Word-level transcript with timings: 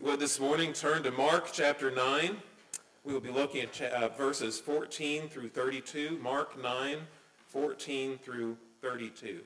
would 0.00 0.20
this 0.20 0.38
morning 0.38 0.72
turn 0.72 1.02
to 1.02 1.10
Mark 1.10 1.48
chapter 1.52 1.90
9. 1.90 2.36
We 3.04 3.12
will 3.12 3.20
be 3.20 3.30
looking 3.30 3.62
at 3.62 3.80
uh, 3.80 4.08
verses 4.10 4.60
14 4.60 5.28
through 5.28 5.48
32. 5.48 6.18
Mark 6.22 6.60
9, 6.62 6.98
14 7.48 8.18
through 8.18 8.56
32. 8.80 9.40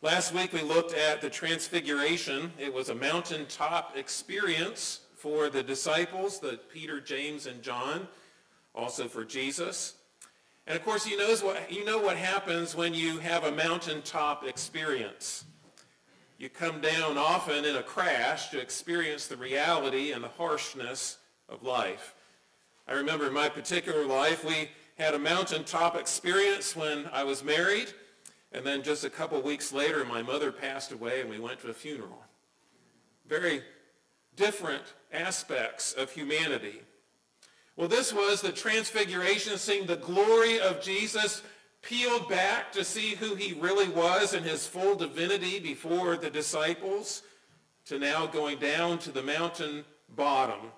Last 0.00 0.32
week 0.32 0.54
we 0.54 0.62
looked 0.62 0.94
at 0.94 1.20
the 1.20 1.28
transfiguration. 1.28 2.52
It 2.58 2.72
was 2.72 2.88
a 2.88 2.94
mountaintop 2.94 3.96
experience 3.96 5.00
for 5.14 5.50
the 5.50 5.62
disciples, 5.62 6.40
the 6.40 6.58
Peter, 6.72 6.98
James, 6.98 7.46
and 7.46 7.62
John, 7.62 8.08
also 8.74 9.08
for 9.08 9.24
Jesus. 9.24 9.96
And 10.66 10.74
of 10.74 10.84
course, 10.84 11.06
you, 11.06 11.18
what, 11.18 11.70
you 11.70 11.84
know 11.84 11.98
what 11.98 12.16
happens 12.16 12.74
when 12.74 12.94
you 12.94 13.18
have 13.18 13.44
a 13.44 13.52
mountaintop 13.52 14.44
experience. 14.44 15.44
You 16.42 16.48
come 16.48 16.80
down 16.80 17.18
often 17.18 17.64
in 17.64 17.76
a 17.76 17.84
crash 17.84 18.48
to 18.48 18.60
experience 18.60 19.28
the 19.28 19.36
reality 19.36 20.10
and 20.10 20.24
the 20.24 20.28
harshness 20.28 21.18
of 21.48 21.62
life. 21.62 22.16
I 22.88 22.94
remember 22.94 23.28
in 23.28 23.32
my 23.32 23.48
particular 23.48 24.04
life, 24.04 24.44
we 24.44 24.68
had 24.98 25.14
a 25.14 25.20
mountaintop 25.20 25.94
experience 25.94 26.74
when 26.74 27.08
I 27.12 27.22
was 27.22 27.44
married, 27.44 27.94
and 28.50 28.66
then 28.66 28.82
just 28.82 29.04
a 29.04 29.08
couple 29.08 29.40
weeks 29.40 29.72
later, 29.72 30.04
my 30.04 30.20
mother 30.20 30.50
passed 30.50 30.90
away 30.90 31.20
and 31.20 31.30
we 31.30 31.38
went 31.38 31.60
to 31.60 31.70
a 31.70 31.74
funeral. 31.74 32.24
Very 33.28 33.62
different 34.34 34.82
aspects 35.12 35.92
of 35.92 36.10
humanity. 36.10 36.80
Well, 37.76 37.86
this 37.86 38.12
was 38.12 38.40
the 38.40 38.50
transfiguration, 38.50 39.58
seeing 39.58 39.86
the 39.86 39.94
glory 39.94 40.58
of 40.58 40.82
Jesus 40.82 41.42
peeled 41.82 42.28
back 42.28 42.72
to 42.72 42.84
see 42.84 43.10
who 43.10 43.34
he 43.34 43.52
really 43.54 43.88
was 43.88 44.34
in 44.34 44.42
his 44.42 44.66
full 44.66 44.94
divinity 44.94 45.58
before 45.58 46.16
the 46.16 46.30
disciples, 46.30 47.22
to 47.84 47.98
now 47.98 48.26
going 48.26 48.58
down 48.58 48.98
to 48.98 49.10
the 49.10 49.22
mountain 49.22 49.84
bottom, 50.14 50.70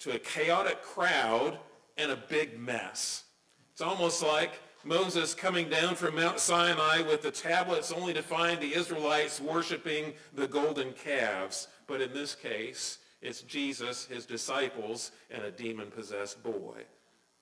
to 0.00 0.12
a 0.12 0.18
chaotic 0.18 0.82
crowd 0.82 1.58
and 1.96 2.10
a 2.10 2.16
big 2.16 2.58
mess. 2.58 3.24
It's 3.72 3.80
almost 3.80 4.22
like 4.22 4.60
Moses 4.84 5.34
coming 5.34 5.68
down 5.70 5.94
from 5.94 6.16
Mount 6.16 6.40
Sinai 6.40 7.02
with 7.02 7.22
the 7.22 7.30
tablets 7.30 7.92
only 7.92 8.12
to 8.14 8.22
find 8.22 8.60
the 8.60 8.74
Israelites 8.74 9.40
worshiping 9.40 10.12
the 10.34 10.48
golden 10.48 10.92
calves. 10.92 11.68
But 11.86 12.00
in 12.00 12.12
this 12.12 12.34
case, 12.34 12.98
it's 13.22 13.42
Jesus, 13.42 14.04
his 14.06 14.26
disciples, 14.26 15.12
and 15.30 15.44
a 15.44 15.50
demon-possessed 15.50 16.42
boy. 16.42 16.82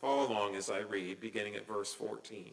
Follow 0.01 0.29
along 0.29 0.55
as 0.55 0.71
I 0.71 0.79
read, 0.81 1.21
beginning 1.21 1.57
at 1.57 1.67
verse 1.67 1.93
14. 1.95 2.53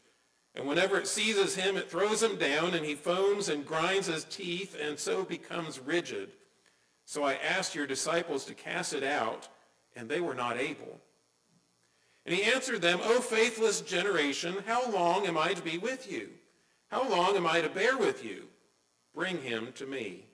And 0.55 0.67
whenever 0.67 0.97
it 0.97 1.07
seizes 1.07 1.55
him, 1.55 1.77
it 1.77 1.89
throws 1.89 2.21
him 2.21 2.35
down, 2.37 2.73
and 2.73 2.85
he 2.85 2.95
foams 2.95 3.47
and 3.47 3.65
grinds 3.65 4.07
his 4.07 4.25
teeth, 4.25 4.75
and 4.79 4.99
so 4.99 5.23
becomes 5.23 5.79
rigid. 5.79 6.31
So 7.05 7.23
I 7.23 7.35
asked 7.35 7.75
your 7.75 7.87
disciples 7.87 8.45
to 8.45 8.53
cast 8.53 8.93
it 8.93 9.03
out, 9.03 9.47
and 9.95 10.09
they 10.09 10.19
were 10.19 10.35
not 10.35 10.57
able. 10.57 10.99
And 12.25 12.35
he 12.35 12.43
answered 12.43 12.81
them, 12.81 12.99
O 13.01 13.19
faithless 13.21 13.81
generation, 13.81 14.57
how 14.67 14.89
long 14.91 15.25
am 15.25 15.37
I 15.37 15.53
to 15.53 15.61
be 15.61 15.77
with 15.77 16.11
you? 16.11 16.29
How 16.89 17.09
long 17.09 17.35
am 17.35 17.47
I 17.47 17.61
to 17.61 17.69
bear 17.69 17.97
with 17.97 18.23
you? 18.23 18.47
Bring 19.15 19.41
him 19.41 19.71
to 19.75 19.85
me. 19.85 20.25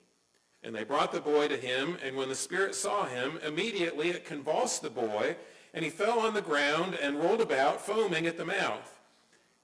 And 0.62 0.74
they 0.74 0.84
brought 0.84 1.12
the 1.12 1.20
boy 1.20 1.46
to 1.48 1.56
him, 1.56 1.96
and 2.04 2.16
when 2.16 2.28
the 2.28 2.34
Spirit 2.34 2.74
saw 2.74 3.06
him, 3.06 3.38
immediately 3.46 4.10
it 4.10 4.24
convulsed 4.24 4.82
the 4.82 4.90
boy, 4.90 5.36
and 5.72 5.84
he 5.84 5.90
fell 5.90 6.18
on 6.18 6.34
the 6.34 6.42
ground 6.42 6.98
and 7.00 7.20
rolled 7.20 7.40
about, 7.40 7.80
foaming 7.80 8.26
at 8.26 8.36
the 8.36 8.44
mouth. 8.44 8.97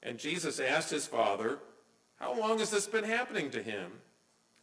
And 0.05 0.19
Jesus 0.19 0.61
asked 0.61 0.91
his 0.91 1.07
father, 1.07 1.59
How 2.17 2.39
long 2.39 2.59
has 2.59 2.71
this 2.71 2.87
been 2.87 3.05
happening 3.05 3.51
to 3.51 3.63
him? 3.63 3.91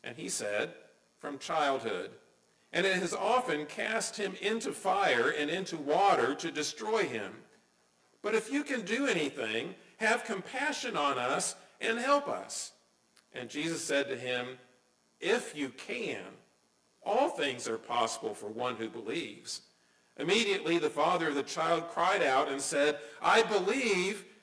And 0.04 0.16
he 0.16 0.30
said, 0.30 0.74
From 1.20 1.40
childhood. 1.40 2.12
And 2.72 2.86
it 2.86 2.96
has 2.96 3.14
often 3.14 3.66
cast 3.66 4.16
him 4.16 4.36
into 4.42 4.72
fire 4.72 5.32
and 5.32 5.50
into 5.50 5.76
water 5.76 6.36
to 6.36 6.52
destroy 6.52 7.04
him. 7.04 7.34
But 8.22 8.36
if 8.36 8.52
you 8.52 8.64
can 8.64 8.82
do 8.82 9.08
anything, 9.08 9.76
have 9.98 10.24
compassion 10.24 10.96
on 10.96 11.18
us 11.18 11.56
and 11.82 11.98
help 11.98 12.30
us. 12.30 12.72
And 13.34 13.50
Jesus 13.50 13.84
said 13.84 14.08
to 14.08 14.16
him, 14.16 14.48
if 15.22 15.56
you 15.56 15.70
can, 15.70 16.24
all 17.04 17.30
things 17.30 17.68
are 17.68 17.78
possible 17.78 18.34
for 18.34 18.48
one 18.48 18.76
who 18.76 18.90
believes. 18.90 19.62
Immediately 20.18 20.80
the 20.80 20.90
father 20.90 21.30
of 21.30 21.36
the 21.36 21.44
child 21.44 21.90
cried 21.90 22.24
out 22.24 22.50
and 22.50 22.60
said, 22.60 22.98
I 23.22 23.44
believe, 23.44 24.26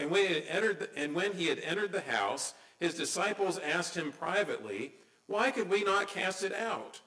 And 0.00 0.10
when 0.10 0.26
he 0.26 0.34
had 0.34 0.44
entered 0.48 0.78
the, 0.80 0.88
and 0.96 1.14
when 1.14 1.34
he 1.34 1.46
had 1.48 1.58
entered 1.58 1.92
the 1.92 2.00
house, 2.00 2.54
his 2.78 2.94
disciples 2.94 3.58
asked 3.58 3.94
him 3.94 4.12
privately, 4.12 4.94
Why 5.26 5.50
could 5.50 5.68
we 5.68 5.84
not 5.84 6.08
cast 6.08 6.42
it 6.42 6.54
out? 6.54 7.02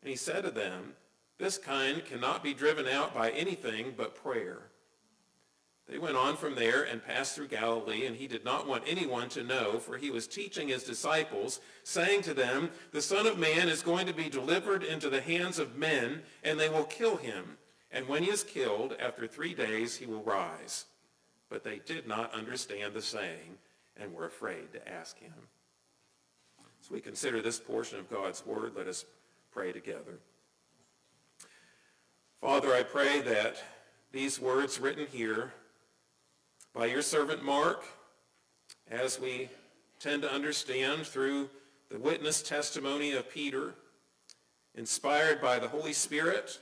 And 0.00 0.08
he 0.08 0.16
said 0.16 0.42
to 0.44 0.50
them, 0.50 0.94
This 1.38 1.58
kind 1.58 2.02
cannot 2.02 2.42
be 2.42 2.54
driven 2.54 2.88
out 2.88 3.14
by 3.14 3.30
anything 3.32 3.92
but 3.94 4.16
prayer. 4.16 4.62
They 5.86 5.98
went 5.98 6.16
on 6.16 6.38
from 6.38 6.54
there 6.54 6.84
and 6.84 7.04
passed 7.04 7.34
through 7.34 7.48
Galilee, 7.48 8.06
and 8.06 8.16
he 8.16 8.26
did 8.26 8.46
not 8.46 8.66
want 8.66 8.84
anyone 8.86 9.28
to 9.30 9.42
know, 9.42 9.78
for 9.78 9.98
he 9.98 10.10
was 10.10 10.26
teaching 10.26 10.68
his 10.68 10.84
disciples, 10.84 11.60
saying 11.84 12.22
to 12.22 12.32
them, 12.32 12.70
The 12.92 13.02
Son 13.02 13.26
of 13.26 13.38
Man 13.38 13.68
is 13.68 13.82
going 13.82 14.06
to 14.06 14.14
be 14.14 14.30
delivered 14.30 14.84
into 14.84 15.10
the 15.10 15.20
hands 15.20 15.58
of 15.58 15.76
men, 15.76 16.22
and 16.42 16.58
they 16.58 16.70
will 16.70 16.84
kill 16.84 17.18
him. 17.18 17.58
And 17.90 18.08
when 18.08 18.22
he 18.22 18.30
is 18.30 18.42
killed, 18.42 18.96
after 18.98 19.26
three 19.26 19.52
days 19.52 19.96
he 19.96 20.06
will 20.06 20.22
rise. 20.22 20.86
But 21.52 21.64
they 21.64 21.82
did 21.84 22.08
not 22.08 22.32
understand 22.32 22.94
the 22.94 23.02
saying, 23.02 23.58
and 23.98 24.14
were 24.14 24.24
afraid 24.24 24.72
to 24.72 24.90
ask 24.90 25.18
him. 25.18 25.34
As 26.80 26.90
we 26.90 26.98
consider 26.98 27.42
this 27.42 27.60
portion 27.60 27.98
of 27.98 28.08
God's 28.08 28.46
word, 28.46 28.72
let 28.74 28.86
us 28.86 29.04
pray 29.52 29.70
together. 29.70 30.18
Father, 32.40 32.72
I 32.72 32.82
pray 32.82 33.20
that 33.20 33.62
these 34.12 34.40
words 34.40 34.80
written 34.80 35.06
here 35.12 35.52
by 36.72 36.86
your 36.86 37.02
servant 37.02 37.44
Mark, 37.44 37.84
as 38.90 39.20
we 39.20 39.50
tend 40.00 40.22
to 40.22 40.32
understand 40.32 41.06
through 41.06 41.50
the 41.90 41.98
witness 41.98 42.40
testimony 42.40 43.12
of 43.12 43.30
Peter, 43.30 43.74
inspired 44.74 45.42
by 45.42 45.58
the 45.58 45.68
Holy 45.68 45.92
Spirit, 45.92 46.58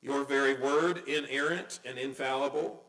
your 0.00 0.24
very 0.24 0.54
word, 0.54 1.06
inerrant 1.06 1.80
and 1.84 1.98
infallible, 1.98 2.83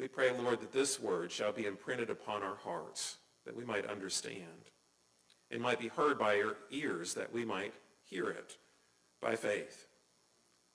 we 0.00 0.08
pray, 0.08 0.32
Lord, 0.32 0.60
that 0.60 0.72
this 0.72 0.98
word 0.98 1.30
shall 1.30 1.52
be 1.52 1.66
imprinted 1.66 2.08
upon 2.08 2.42
our 2.42 2.56
hearts, 2.56 3.18
that 3.44 3.54
we 3.54 3.64
might 3.64 3.84
understand. 3.84 4.70
It 5.50 5.60
might 5.60 5.78
be 5.78 5.88
heard 5.88 6.18
by 6.18 6.40
our 6.40 6.56
ears, 6.70 7.12
that 7.14 7.32
we 7.32 7.44
might 7.44 7.74
hear 8.02 8.30
it 8.30 8.56
by 9.20 9.36
faith. 9.36 9.86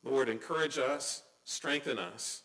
Lord, 0.04 0.30
encourage 0.30 0.78
us, 0.78 1.24
strengthen 1.44 1.98
us, 1.98 2.44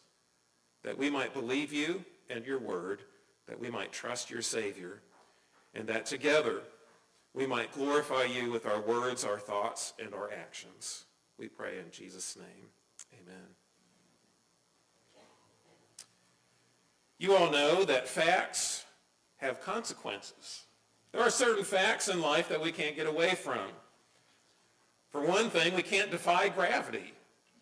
that 0.83 0.97
we 0.97 1.11
might 1.11 1.35
believe 1.35 1.73
you 1.73 2.03
and 2.31 2.47
your 2.47 2.59
word, 2.59 3.03
that 3.47 3.61
we 3.61 3.69
might 3.69 3.93
trust 3.93 4.31
your 4.31 4.43
Savior, 4.43 5.03
and 5.75 5.87
that 5.89 6.07
together 6.07 6.63
we 7.35 7.47
might 7.47 7.73
glorify 7.73 8.25
you 8.25 8.51
with 8.51 8.65
our 8.65 8.81
words, 8.81 9.25
our 9.25 9.39
thoughts, 9.39 9.93
and 10.03 10.15
our 10.15 10.31
actions. 10.33 11.05
We 11.39 11.49
pray 11.49 11.79
in 11.79 11.91
Jesus' 11.91 12.37
name. 12.37 12.69
Amen. 13.13 13.50
You 17.21 17.37
all 17.37 17.51
know 17.51 17.85
that 17.85 18.09
facts 18.09 18.87
have 19.37 19.61
consequences. 19.61 20.65
There 21.13 21.21
are 21.21 21.29
certain 21.29 21.65
facts 21.65 22.09
in 22.09 22.23
life 22.23 22.49
that 22.49 22.63
we 22.63 22.73
can't 22.73 22.97
get 22.97 23.07
away 23.07 23.35
from. 23.35 23.69
For 25.11 25.21
one 25.21 25.51
thing, 25.51 25.75
we 25.75 25.83
can't 25.83 26.11
defy 26.11 26.49
gravity. 26.49 27.13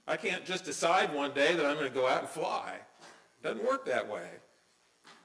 I 0.06 0.16
can't 0.16 0.44
just 0.44 0.64
decide 0.64 1.12
one 1.12 1.32
day 1.32 1.56
that 1.56 1.66
I'm 1.66 1.74
going 1.74 1.88
to 1.88 1.94
go 1.94 2.06
out 2.06 2.20
and 2.20 2.28
fly. 2.28 2.74
It 2.76 3.42
Doesn't 3.42 3.66
work 3.66 3.84
that 3.86 4.08
way. 4.08 4.28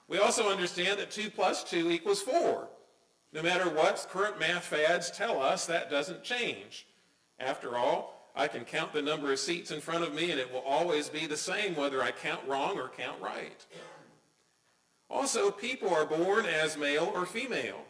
We 0.08 0.18
also 0.18 0.50
understand 0.50 1.00
that 1.00 1.12
2 1.12 1.30
plus 1.30 1.64
2 1.66 1.92
equals 1.92 2.24
4. 2.24 2.68
No 3.34 3.44
matter 3.44 3.70
what 3.70 4.08
current 4.10 4.40
math 4.40 4.64
fads 4.64 5.12
tell 5.12 5.44
us, 5.44 5.68
that 5.68 5.92
doesn't 5.92 6.24
change. 6.24 6.88
After 7.40 7.78
all, 7.78 8.32
I 8.36 8.48
can 8.48 8.66
count 8.66 8.94
the 8.94 9.02
number 9.04 9.32
of 9.32 9.38
seats 9.38 9.70
in 9.70 9.80
front 9.80 10.04
of 10.04 10.16
me 10.16 10.32
and 10.32 10.40
it 10.40 10.52
will 10.52 10.62
always 10.62 11.08
be 11.08 11.28
the 11.28 11.38
same 11.38 11.76
whether 11.76 12.02
I 12.02 12.10
count 12.10 12.42
wrong 12.48 12.80
or 12.80 12.90
count 12.90 13.22
right. 13.22 13.64
Also, 15.14 15.52
people 15.52 15.94
are 15.94 16.08
born 16.08 16.44
as 16.48 16.76
male 16.76 17.12
or 17.14 17.24
female. 17.28 17.86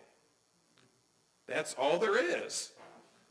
That's 1.47 1.73
all 1.75 1.97
there 1.97 2.17
is. 2.17 2.73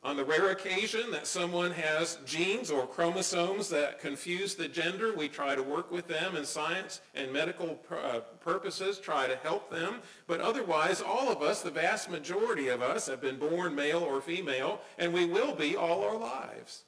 On 0.03 0.17
the 0.17 0.25
rare 0.25 0.50
occasion 0.50 1.11
that 1.11 1.27
someone 1.27 1.71
has 1.73 2.19
genes 2.25 2.71
or 2.71 2.87
chromosomes 2.87 3.69
that 3.69 4.00
confuse 4.00 4.55
the 4.55 4.67
gender, 4.67 5.15
we 5.15 5.29
try 5.29 5.55
to 5.55 5.62
work 5.62 5.93
with 5.93 6.09
them 6.09 6.37
in 6.37 6.44
science 6.47 7.03
and 7.15 7.31
medical 7.31 7.79
uh, 7.91 8.21
purposes, 8.41 8.99
try 8.99 9.27
to 9.27 9.37
help 9.37 9.71
them. 9.71 9.97
But 10.27 10.41
otherwise, 10.41 11.03
all 11.03 11.31
of 11.31 11.43
us, 11.43 11.61
the 11.61 11.71
vast 11.71 12.11
majority 12.11 12.69
of 12.69 12.81
us, 12.81 13.06
have 13.09 13.21
been 13.21 13.39
born 13.39 13.75
male 13.75 14.00
or 14.00 14.23
female, 14.23 14.81
and 14.99 15.12
we 15.12 15.27
will 15.27 15.55
be 15.55 15.77
all 15.77 16.03
our 16.03 16.17
lives. 16.17 16.85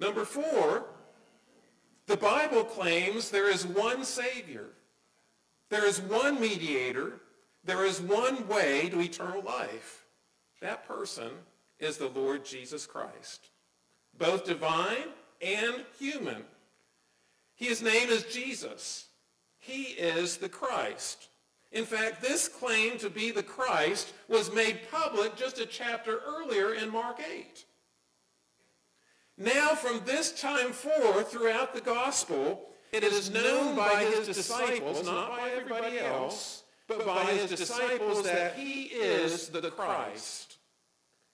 Number 0.00 0.24
four, 0.24 0.86
the 2.06 2.16
Bible 2.16 2.64
claims 2.64 3.30
there 3.30 3.48
is 3.48 3.64
one 3.64 4.04
Savior. 4.04 4.70
There 5.70 5.86
is 5.86 6.00
one 6.00 6.40
mediator. 6.40 7.20
There 7.64 7.84
is 7.84 8.00
one 8.00 8.46
way 8.48 8.88
to 8.88 9.00
eternal 9.00 9.42
life. 9.42 10.06
That 10.60 10.86
person 10.86 11.30
is 11.78 11.96
the 11.96 12.08
Lord 12.08 12.44
Jesus 12.44 12.86
Christ, 12.86 13.50
both 14.16 14.44
divine 14.44 15.08
and 15.40 15.84
human. 15.98 16.42
His 17.54 17.82
name 17.82 18.08
is 18.08 18.24
Jesus. 18.24 19.06
He 19.58 19.82
is 19.82 20.36
the 20.36 20.48
Christ. 20.48 21.28
In 21.70 21.84
fact, 21.84 22.22
this 22.22 22.48
claim 22.48 22.98
to 22.98 23.10
be 23.10 23.30
the 23.30 23.42
Christ 23.42 24.14
was 24.28 24.52
made 24.52 24.90
public 24.90 25.36
just 25.36 25.60
a 25.60 25.66
chapter 25.66 26.20
earlier 26.26 26.74
in 26.74 26.90
Mark 26.90 27.20
8. 27.20 27.64
Now, 29.36 29.74
from 29.74 30.00
this 30.04 30.40
time 30.40 30.72
forth, 30.72 31.30
throughout 31.30 31.74
the 31.74 31.80
gospel, 31.80 32.70
it 32.92 33.04
is 33.04 33.30
known 33.30 33.76
by 33.76 34.04
his 34.04 34.26
disciples, 34.26 35.04
not 35.04 35.30
by 35.36 35.50
everybody 35.50 35.98
else, 35.98 36.64
but 36.86 37.04
by 37.06 37.24
his 37.24 37.50
disciples 37.50 38.22
that 38.24 38.54
he 38.56 38.84
is 38.84 39.48
the 39.48 39.70
Christ. 39.70 40.56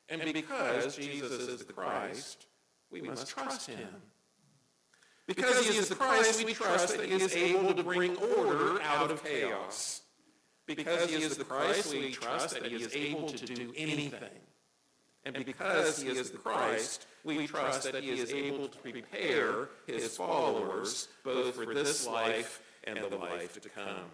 And 0.08 0.20
because 0.32 0.96
Jesus 0.96 1.30
is 1.32 1.64
the 1.64 1.72
Christ, 1.72 2.46
we 2.90 3.00
must 3.00 3.28
trust 3.28 3.68
him. 3.68 3.88
Because 5.26 5.66
he 5.66 5.78
is 5.78 5.88
the 5.88 5.94
Christ, 5.94 6.44
we 6.44 6.52
trust 6.52 6.98
that 6.98 7.06
he 7.06 7.12
is 7.12 7.34
able 7.34 7.72
to 7.72 7.82
bring 7.82 8.16
order 8.16 8.80
out 8.82 9.10
of 9.10 9.24
chaos. 9.24 10.02
Because 10.66 11.08
he 11.08 11.22
is 11.22 11.36
the 11.36 11.44
Christ, 11.44 11.92
we 11.92 12.10
trust 12.10 12.60
that 12.60 12.70
he 12.70 12.76
is 12.76 12.94
able 12.94 13.28
to 13.28 13.46
do 13.46 13.72
anything. 13.76 14.20
And 15.26 15.44
because 15.44 16.02
he 16.02 16.08
is 16.08 16.30
the 16.30 16.38
Christ, 16.38 17.06
we 17.24 17.46
trust 17.46 17.90
that 17.90 18.02
he 18.02 18.10
is 18.10 18.32
able 18.32 18.68
to 18.68 18.78
prepare 18.78 19.70
his 19.86 20.16
followers 20.16 21.08
both 21.24 21.54
for 21.54 21.72
this 21.72 22.06
life 22.06 22.60
and 22.84 22.98
the 22.98 23.16
life 23.16 23.60
to 23.60 23.68
come. 23.68 24.10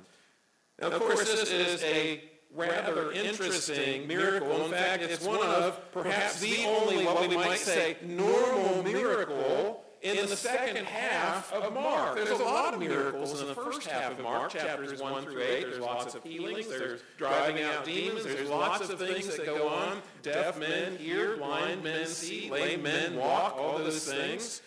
Now, 0.81 0.89
of 0.89 1.01
course, 1.01 1.25
this 1.25 1.51
is 1.51 1.83
a 1.83 2.23
rather 2.55 3.12
interesting 3.12 4.07
miracle. 4.07 4.65
In 4.65 4.71
fact, 4.71 5.03
it's 5.03 5.25
one 5.25 5.45
of 5.45 5.93
perhaps 5.93 6.41
the 6.41 6.65
only, 6.67 7.05
what 7.05 7.29
we 7.29 7.35
might 7.35 7.59
say, 7.59 7.97
normal 8.03 8.83
miracle 8.83 9.85
in 10.02 10.17
the 10.17 10.37
second 10.37 10.85
half 10.87 11.52
of 11.52 11.75
Mark. 11.75 12.17
There's 12.17 12.31
a 12.31 12.43
lot 12.43 12.75
of 12.75 12.81
miracles 12.81 13.41
in 13.41 13.49
the 13.49 13.55
first 13.55 13.87
half 13.87 14.12
of 14.12 14.20
Mark, 14.20 14.50
chapters 14.50 15.00
1 15.00 15.25
through 15.25 15.41
8. 15.41 15.61
There's 15.62 15.79
lots 15.79 16.14
of 16.14 16.23
healings, 16.23 16.69
there's 16.69 17.02
driving 17.19 17.62
out 17.62 17.85
demons, 17.85 18.25
there's 18.25 18.49
lots 18.49 18.88
of 18.88 18.99
things 18.99 19.26
that 19.37 19.44
go 19.44 19.69
on. 19.69 19.99
Deaf 20.23 20.58
men 20.58 20.97
hear, 20.97 21.37
blind 21.37 21.85
men 21.85 22.06
see, 22.06 22.50
lame 22.50 22.82
men 22.82 23.17
walk, 23.17 23.56
all 23.58 23.79
those 23.79 24.11
things. 24.11 24.62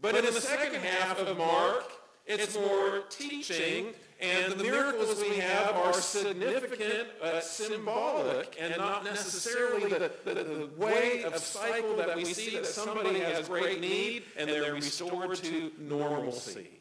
But 0.00 0.16
in 0.16 0.24
the 0.24 0.32
second 0.32 0.80
half 0.80 1.18
of 1.20 1.36
Mark, 1.36 1.84
it's 2.26 2.56
more 2.56 3.02
teaching 3.10 3.88
and 4.22 4.52
the 4.52 4.62
miracles 4.62 5.20
we 5.20 5.36
have 5.38 5.74
are 5.76 5.92
significant, 5.92 7.08
uh, 7.20 7.40
symbolic, 7.40 8.56
and 8.60 8.76
not 8.76 9.04
necessarily 9.04 9.90
the, 9.90 10.12
the, 10.24 10.34
the 10.34 10.68
way 10.76 11.24
of 11.24 11.36
cycle 11.38 11.96
that 11.96 12.16
we 12.16 12.24
see 12.24 12.50
that 12.56 12.66
somebody 12.66 13.18
has 13.18 13.48
great 13.48 13.80
need 13.80 14.22
and 14.38 14.48
they're 14.48 14.74
restored 14.74 15.36
to 15.36 15.72
normalcy. 15.78 16.80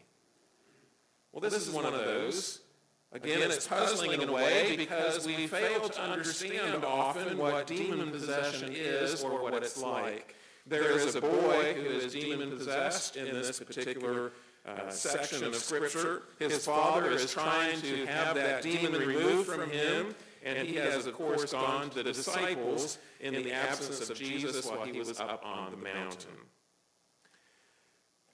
Well, 1.31 1.41
this 1.41 1.55
is 1.55 1.69
one 1.71 1.85
of 1.85 1.93
those. 1.93 2.59
Again, 3.13 3.51
it's 3.51 3.67
puzzling 3.67 4.21
in 4.21 4.29
a 4.29 4.31
way 4.31 4.75
because 4.77 5.25
we 5.25 5.47
fail 5.47 5.89
to 5.89 6.01
understand 6.01 6.85
often 6.85 7.37
what 7.37 7.67
demon 7.67 8.11
possession 8.11 8.71
is 8.71 9.23
or 9.23 9.41
what 9.41 9.63
it's 9.63 9.81
like. 9.81 10.35
There 10.67 10.97
is 10.97 11.15
a 11.15 11.21
boy 11.21 11.73
who 11.73 11.89
is 11.89 12.13
demon 12.13 12.55
possessed 12.55 13.17
in 13.17 13.25
this 13.33 13.59
particular 13.59 14.31
uh, 14.65 14.89
section 14.89 15.43
of 15.43 15.55
Scripture. 15.55 16.23
His 16.39 16.65
father 16.65 17.11
is 17.11 17.31
trying 17.31 17.81
to 17.81 18.05
have 18.05 18.35
that 18.35 18.61
demon 18.61 18.93
removed 18.93 19.49
from 19.49 19.69
him, 19.69 20.15
and 20.43 20.67
he 20.67 20.75
has, 20.75 21.07
of 21.07 21.15
course, 21.15 21.51
gone 21.51 21.89
to 21.91 22.03
the 22.03 22.03
disciples 22.03 22.97
in 23.19 23.33
the 23.33 23.51
absence 23.51 24.09
of 24.09 24.17
Jesus 24.17 24.65
while 24.65 24.83
he 24.83 24.97
was 24.97 25.19
up 25.19 25.41
on 25.43 25.71
the 25.71 25.77
mountain. 25.77 26.31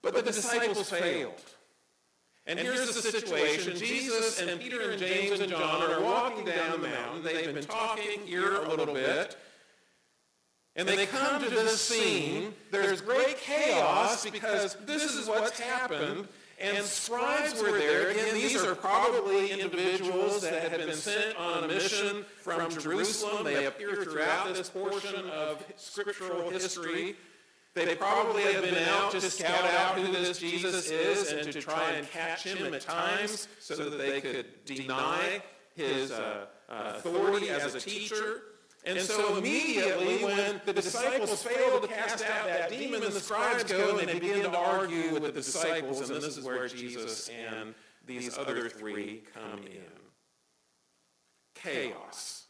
But 0.02 0.14
the 0.14 0.22
disciples 0.22 0.90
failed. 0.90 1.42
And 2.46 2.58
here's 2.58 2.96
the 2.96 3.02
situation. 3.02 3.76
Jesus 3.76 4.42
and 4.42 4.60
Peter 4.60 4.92
and 4.92 5.00
James 5.00 5.42
and 5.42 5.52
John 5.52 5.92
are 5.92 6.02
walking 6.02 6.46
down 6.46 6.82
the 6.82 6.88
mountain. 6.88 7.24
They've 7.24 7.54
been 7.54 7.64
talking 7.64 8.22
here 8.26 8.64
a 8.64 8.70
little 8.70 8.94
bit. 8.94 9.36
And 10.78 10.88
they 10.88 11.08
come 11.08 11.44
to 11.44 11.50
this 11.50 11.82
scene. 11.82 12.54
There's 12.70 13.02
great 13.02 13.38
chaos 13.40 14.30
because 14.30 14.78
this 14.86 15.04
is 15.16 15.28
what's 15.28 15.60
happened. 15.60 16.28
And 16.60 16.84
scribes 16.86 17.62
were 17.62 17.78
there. 17.78 18.10
Again, 18.10 18.34
these 18.34 18.64
are 18.64 18.74
probably 18.74 19.52
individuals 19.52 20.42
that 20.42 20.72
had 20.72 20.80
been 20.80 20.96
sent 20.96 21.36
on 21.38 21.64
a 21.64 21.68
mission 21.68 22.26
from 22.42 22.72
Jerusalem. 22.72 23.44
They 23.44 23.66
appear 23.66 23.96
throughout 24.04 24.54
this 24.54 24.70
portion 24.70 25.30
of 25.30 25.64
scriptural 25.76 26.50
history. 26.50 27.16
They 27.74 27.96
probably 27.96 28.42
have 28.42 28.64
been 28.64 28.88
out 28.90 29.12
to 29.12 29.22
scout 29.22 29.66
out 29.66 30.00
who 30.00 30.12
this 30.12 30.40
Jesus 30.40 30.90
is 30.90 31.32
and 31.32 31.52
to 31.52 31.62
try 31.62 31.92
and 31.92 32.10
catch 32.10 32.44
him 32.44 32.74
at 32.74 32.82
times 32.82 33.48
so 33.60 33.76
that 33.76 33.98
they 33.98 34.20
could 34.20 34.48
deny 34.66 35.42
his 35.76 36.12
uh, 36.12 36.46
uh, 36.70 36.94
authority 36.96 37.50
as 37.50 37.76
a 37.76 37.80
teacher. 37.80 38.42
And 38.88 39.02
so 39.02 39.38
immediately 39.38 40.24
when 40.24 40.62
the 40.66 40.72
disciples 40.72 41.44
fail 41.44 41.82
to 41.82 41.88
cast 41.88 42.24
out 42.26 42.48
that 42.48 42.70
demon, 42.70 43.02
the 43.02 43.12
scribes 43.12 43.66
go 43.66 43.98
and 43.98 44.08
they 44.08 44.20
begin 44.20 44.44
to 44.44 44.58
argue 44.58 45.14
with 45.14 45.24
the 45.24 45.32
disciples, 45.32 46.10
and 46.10 46.22
this 46.22 46.38
is 46.38 46.46
where 46.46 46.68
Jesus 46.68 47.30
and 47.30 47.76
these 48.06 48.38
other 48.38 48.70
three 48.70 49.24
come 49.34 49.66
in. 49.66 49.82
Chaos. 51.54 52.46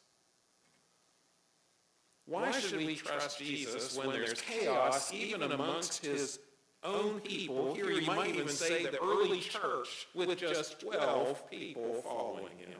Why 2.25 2.51
should 2.51 2.77
we 2.77 2.95
trust 2.95 3.39
Jesus 3.39 3.97
when 3.97 4.11
there's 4.11 4.39
chaos 4.41 5.11
even 5.13 5.41
amongst 5.41 6.05
his 6.05 6.39
own 6.83 7.19
people? 7.21 7.73
Here 7.73 7.89
you 7.89 8.05
might 8.05 8.35
even 8.35 8.49
say 8.49 8.85
the 8.85 9.01
early 9.01 9.39
church 9.39 10.07
with 10.13 10.37
just 10.37 10.81
12 10.81 11.49
people 11.49 12.01
following 12.03 12.57
him. 12.59 12.79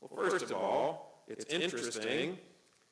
Well, 0.00 0.28
first 0.28 0.44
of 0.44 0.52
all, 0.52 1.13
it's 1.28 1.44
interesting. 1.46 2.38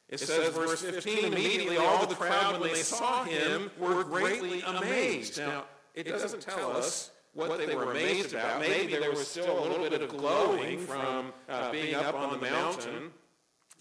It 0.09 0.21
says, 0.21 0.55
verse 0.55 0.83
15, 0.83 1.25
immediately 1.25 1.79
all 1.79 2.07
the 2.07 2.15
crowd, 2.15 2.61
when 2.61 2.71
they 2.71 2.83
saw 2.83 3.25
him, 3.25 3.71
were 3.79 4.05
greatly 4.05 4.61
amazed. 4.61 5.39
Now, 5.39 5.65
it 5.95 6.05
doesn't 6.05 6.43
tell 6.43 6.71
us 6.77 7.13
what 7.35 7.59
they 7.59 7.75
were 7.75 7.91
amazed 7.93 8.35
about. 8.35 8.61
Maybe 8.61 8.95
there 8.97 9.11
was 9.11 9.27
still 9.27 9.59
a 9.59 9.67
little 9.67 9.89
bit 9.89 10.03
of 10.03 10.11
glowing 10.11 10.81
from 10.81 11.33
uh, 11.49 11.73
being 11.73 11.95
up 11.95 12.15
on 12.15 12.39
the 12.39 12.51
mountain. 12.51 13.11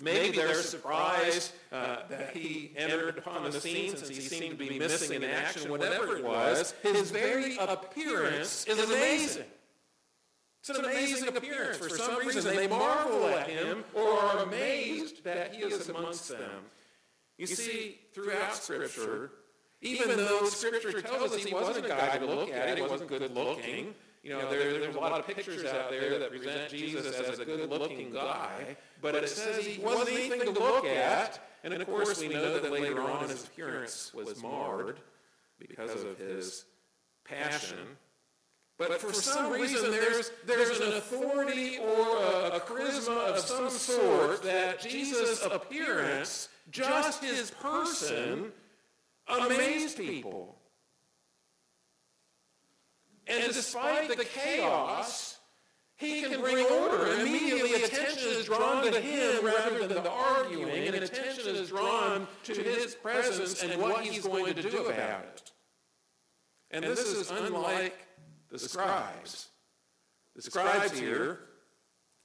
Maybe 0.01 0.37
they're 0.37 0.55
surprised 0.55 1.53
uh, 1.71 1.97
that 2.09 2.35
he 2.35 2.71
entered 2.75 3.17
upon 3.17 3.43
the 3.43 3.51
scene 3.59 3.95
since 3.95 4.07
he 4.07 4.21
seemed 4.21 4.57
to 4.57 4.69
be 4.69 4.79
missing 4.79 5.21
in 5.21 5.29
action, 5.29 5.69
whatever 5.69 6.17
it 6.17 6.23
was. 6.23 6.73
His 6.81 7.11
very 7.11 7.57
appearance 7.57 8.65
is 8.65 8.79
amazing. 8.79 9.45
It's 10.61 10.69
an 10.69 10.85
amazing 10.85 11.35
appearance. 11.35 11.77
For 11.77 11.89
some 11.89 12.19
reason, 12.19 12.55
they 12.55 12.67
marvel 12.67 13.25
at 13.27 13.49
him 13.49 13.83
or 13.95 14.07
are 14.07 14.37
amazed 14.43 15.23
that 15.23 15.55
he 15.55 15.63
is 15.63 15.89
amongst 15.89 16.29
them. 16.29 16.61
You 17.37 17.47
see, 17.47 17.99
throughout 18.13 18.55
Scripture, 18.55 19.31
even 19.81 20.15
though 20.17 20.45
Scripture 20.45 21.01
tells 21.01 21.33
us 21.33 21.43
he 21.43 21.51
wasn't 21.53 21.85
a 21.85 21.89
guy 21.89 22.17
to 22.17 22.25
look 22.25 22.51
at, 22.51 22.77
he 22.77 22.83
wasn't 22.83 23.09
good 23.09 23.33
looking, 23.33 23.95
you 24.21 24.29
know, 24.29 24.47
there, 24.51 24.79
there's 24.79 24.95
a 24.95 24.99
lot 24.99 25.19
of 25.19 25.25
pictures 25.25 25.65
out 25.65 25.89
there 25.89 26.19
that 26.19 26.29
present 26.29 26.69
Jesus 26.69 27.19
as 27.19 27.39
a 27.39 27.45
good-looking 27.45 28.11
guy, 28.11 28.77
but 29.01 29.15
it 29.15 29.27
says 29.27 29.65
he 29.65 29.81
wasn't 29.81 30.09
anything 30.09 30.41
to 30.41 30.51
look 30.51 30.85
at, 30.85 31.39
and 31.63 31.73
of 31.73 31.87
course 31.87 32.21
we 32.21 32.27
know 32.27 32.59
that 32.59 32.71
later 32.71 33.01
on 33.01 33.27
his 33.27 33.45
appearance 33.45 34.13
was 34.13 34.39
marred 34.39 34.99
because 35.57 36.03
of 36.03 36.19
his 36.19 36.65
passion. 37.25 37.97
But 38.87 38.99
for 38.99 39.13
some 39.13 39.51
reason, 39.51 39.91
there's, 39.91 40.31
there's 40.43 40.79
an 40.79 40.93
authority 40.93 41.77
or 41.77 42.17
a, 42.17 42.55
a 42.55 42.59
charisma 42.61 43.29
of 43.29 43.37
some 43.37 43.69
sort 43.69 44.41
that 44.41 44.81
Jesus' 44.81 45.45
appearance, 45.45 46.49
just 46.71 47.23
his 47.23 47.51
person, 47.51 48.51
amazed 49.27 49.97
people. 49.97 50.57
And 53.27 53.53
despite 53.53 54.17
the 54.17 54.25
chaos, 54.25 55.37
he 55.97 56.23
can 56.23 56.41
bring 56.41 56.65
order. 56.65 57.13
Immediately 57.19 57.83
attention 57.83 58.29
is 58.29 58.45
drawn 58.45 58.83
to 58.83 58.99
him 58.99 59.45
rather 59.45 59.87
than 59.87 60.03
the 60.03 60.09
arguing, 60.09 60.87
and 60.87 60.95
attention 60.95 61.55
is 61.55 61.69
drawn 61.69 62.27
to 62.45 62.53
his 62.53 62.95
presence 62.95 63.61
and 63.61 63.79
what 63.79 64.03
he's 64.03 64.25
going 64.25 64.55
to 64.55 64.63
do 64.63 64.85
about 64.85 65.23
it. 65.35 65.51
And 66.71 66.83
this 66.83 66.99
is 66.99 67.29
unlike 67.29 68.07
the 68.51 68.59
scribes. 68.59 69.47
The 70.35 70.41
scribes 70.41 70.97
here 70.97 71.39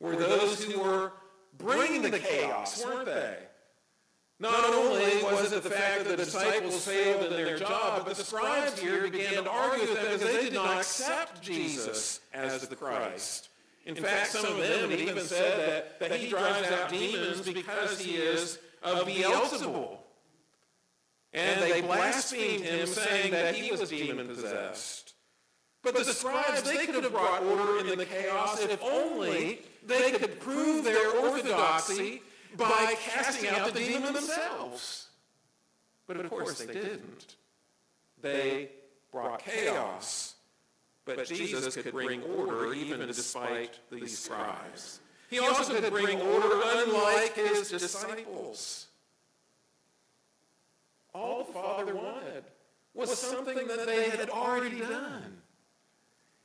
were 0.01 0.17
those 0.17 0.63
who 0.63 0.81
were 0.81 1.13
bringing 1.57 2.03
the 2.03 2.19
chaos, 2.19 2.85
weren't 2.85 3.07
they? 3.07 3.37
Not 4.39 4.75
only 4.75 5.23
was 5.23 5.51
it 5.53 5.63
the 5.63 5.71
fact 5.71 6.05
that 6.05 6.11
the 6.11 6.25
disciples 6.25 6.87
failed 6.87 7.25
in 7.25 7.33
their 7.33 7.57
job, 7.57 8.05
but 8.05 8.17
the 8.17 8.25
scribes 8.25 8.79
here 8.79 9.09
began 9.09 9.45
to 9.45 9.51
argue 9.51 9.89
with 9.89 9.95
them 9.95 10.13
because 10.13 10.21
they 10.21 10.45
did 10.45 10.53
not 10.53 10.79
accept 10.79 11.41
Jesus 11.41 12.21
as 12.35 12.69
the 12.69 12.77
Christ. 12.77 13.49
In 13.87 13.95
fact, 13.95 14.29
some 14.29 14.45
of 14.45 14.59
them 14.59 14.93
even 14.93 15.21
said 15.21 15.59
that, 15.61 16.01
that 16.01 16.19
he 16.19 16.29
drives 16.29 16.71
out 16.71 16.91
demons 16.91 17.41
because 17.41 17.99
he 17.99 18.17
is 18.17 18.59
of 18.83 19.07
Beelzebul. 19.07 19.99
And 21.33 21.63
they 21.63 21.81
blasphemed 21.81 22.65
him, 22.65 22.87
saying 22.87 23.31
that 23.31 23.55
he 23.55 23.71
was 23.71 23.89
demon-possessed. 23.89 25.06
But 25.87 26.05
the 26.05 26.13
scribes, 26.13 26.63
they 26.63 26.85
could 26.85 27.05
have 27.05 27.13
brought 27.13 27.45
order 27.45 27.79
in 27.79 27.97
the 27.97 28.05
chaos 28.05 28.61
if 28.61 28.83
only 28.83 29.63
they 29.87 30.11
could 30.11 30.41
prove 30.41 30.83
their 30.83 31.13
orthodoxy 31.13 32.23
by 32.57 32.97
casting 33.01 33.51
out 33.51 33.73
the 33.73 33.79
demon 33.79 34.13
themselves. 34.13 35.11
But 36.09 36.17
of 36.17 36.29
course 36.29 36.59
they 36.59 36.75
didn't. 36.75 37.37
They 38.21 38.71
brought 39.13 39.39
chaos. 39.39 40.35
But 41.05 41.25
Jesus 41.29 41.77
could 41.77 41.93
bring 41.93 42.21
order 42.37 42.75
even 42.75 43.07
despite 43.07 43.79
these 43.89 44.19
scribes. 44.19 44.99
He 45.31 45.39
also 45.39 45.73
could 45.73 45.93
bring 45.93 46.21
order 46.21 46.63
unlike 46.65 47.37
his 47.37 47.71
disciples. 47.71 48.89
All 51.15 51.45
the 51.45 51.53
Father 51.53 51.95
wanted 51.95 52.43
was 52.93 53.17
something 53.17 53.69
that 53.69 53.87
they 53.87 54.11
had 54.11 54.31
already 54.31 54.81
done. 54.81 55.43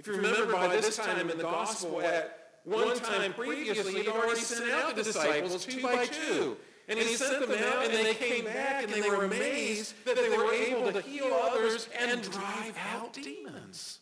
If 0.02 0.08
you 0.08 0.14
remember 0.14 0.52
by 0.52 0.68
this 0.68 0.98
time 0.98 1.30
in 1.30 1.38
the 1.38 1.44
gospel, 1.44 2.02
at 2.02 2.56
one 2.64 2.98
time 2.98 3.34
previously, 3.34 4.02
he'd 4.02 4.08
already 4.08 4.40
sent 4.40 4.72
out 4.72 4.96
the 4.96 5.04
disciples 5.04 5.64
two 5.64 5.80
by 5.80 6.08
two. 6.08 6.58
And 6.90 6.98
he 6.98 7.14
sent 7.14 7.48
them 7.48 7.52
out, 7.52 7.86
and 7.86 7.94
they 7.94 8.16
came 8.16 8.46
back, 8.46 8.84
and 8.84 8.92
they 8.92 9.08
were 9.08 9.26
amazed 9.26 9.94
that 10.06 10.16
they 10.16 10.36
were 10.36 10.52
able 10.52 10.92
to 10.92 11.02
heal 11.02 11.32
others 11.44 11.88
and 11.96 12.20
drive 12.24 12.76
out 12.96 13.14
demons. 13.14 14.00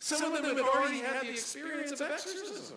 Some 0.00 0.34
of 0.34 0.42
them 0.42 0.54
had 0.54 0.66
already 0.66 0.98
had 0.98 1.22
the 1.22 1.30
experience 1.30 1.92
of 1.92 2.02
exorcism. 2.02 2.76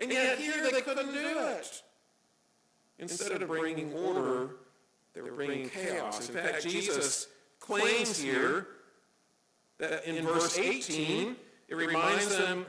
And 0.00 0.10
yet 0.10 0.36
here 0.36 0.68
they 0.68 0.80
couldn't 0.80 1.12
do 1.12 1.38
it. 1.38 1.82
Instead 2.98 3.40
of 3.40 3.46
bringing 3.46 3.92
order, 3.92 4.56
they 5.14 5.22
were 5.22 5.30
bringing 5.30 5.68
chaos. 5.68 6.28
In 6.28 6.34
fact, 6.34 6.64
Jesus 6.64 7.28
claims 7.60 8.18
here 8.18 8.66
Uh, 9.82 9.98
in 10.04 10.24
verse 10.24 10.58
18, 10.58 11.36
it 11.68 11.74
reminds 11.74 12.36
them 12.36 12.66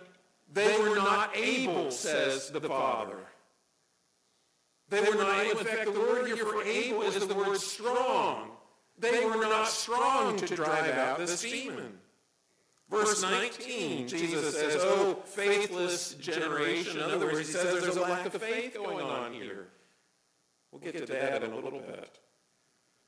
they 0.52 0.78
were 0.80 0.96
not 0.96 1.36
able, 1.36 1.92
says 1.92 2.50
the 2.50 2.62
Father. 2.62 3.18
They 4.90 5.02
were 5.02 5.16
not 5.16 5.40
able. 5.40 5.60
In 5.60 5.66
fact, 5.66 5.86
the 5.86 6.00
word 6.00 6.28
here 6.28 6.38
for 6.38 6.64
able 6.64 7.04
is 7.04 7.28
the 7.28 7.34
word 7.34 7.58
strong. 7.60 8.52
They 9.00 9.26
were 9.26 9.36
not 9.36 9.68
strong 9.68 10.38
to 10.38 10.56
drive 10.56 10.98
out 10.98 11.20
this 11.20 11.42
demon. 11.42 12.00
Verse 12.90 13.22
19, 13.22 14.08
Jesus 14.08 14.58
says, 14.58 14.78
oh, 14.80 15.18
oh, 15.18 15.22
faithless 15.26 16.14
generation. 16.14 16.98
In 16.98 17.12
other 17.12 17.26
words, 17.26 17.40
he 17.40 17.54
says 17.54 17.82
there's 17.82 17.98
a 17.98 18.02
lack 18.02 18.26
of 18.26 18.42
faith 18.42 18.76
going 18.76 19.06
on 19.06 19.34
here. 19.34 19.68
We'll 20.72 20.80
get 20.80 20.98
to 20.98 21.06
that 21.14 21.44
in 21.44 21.52
a 21.52 21.56
little 21.56 21.80
bit. 21.80 22.20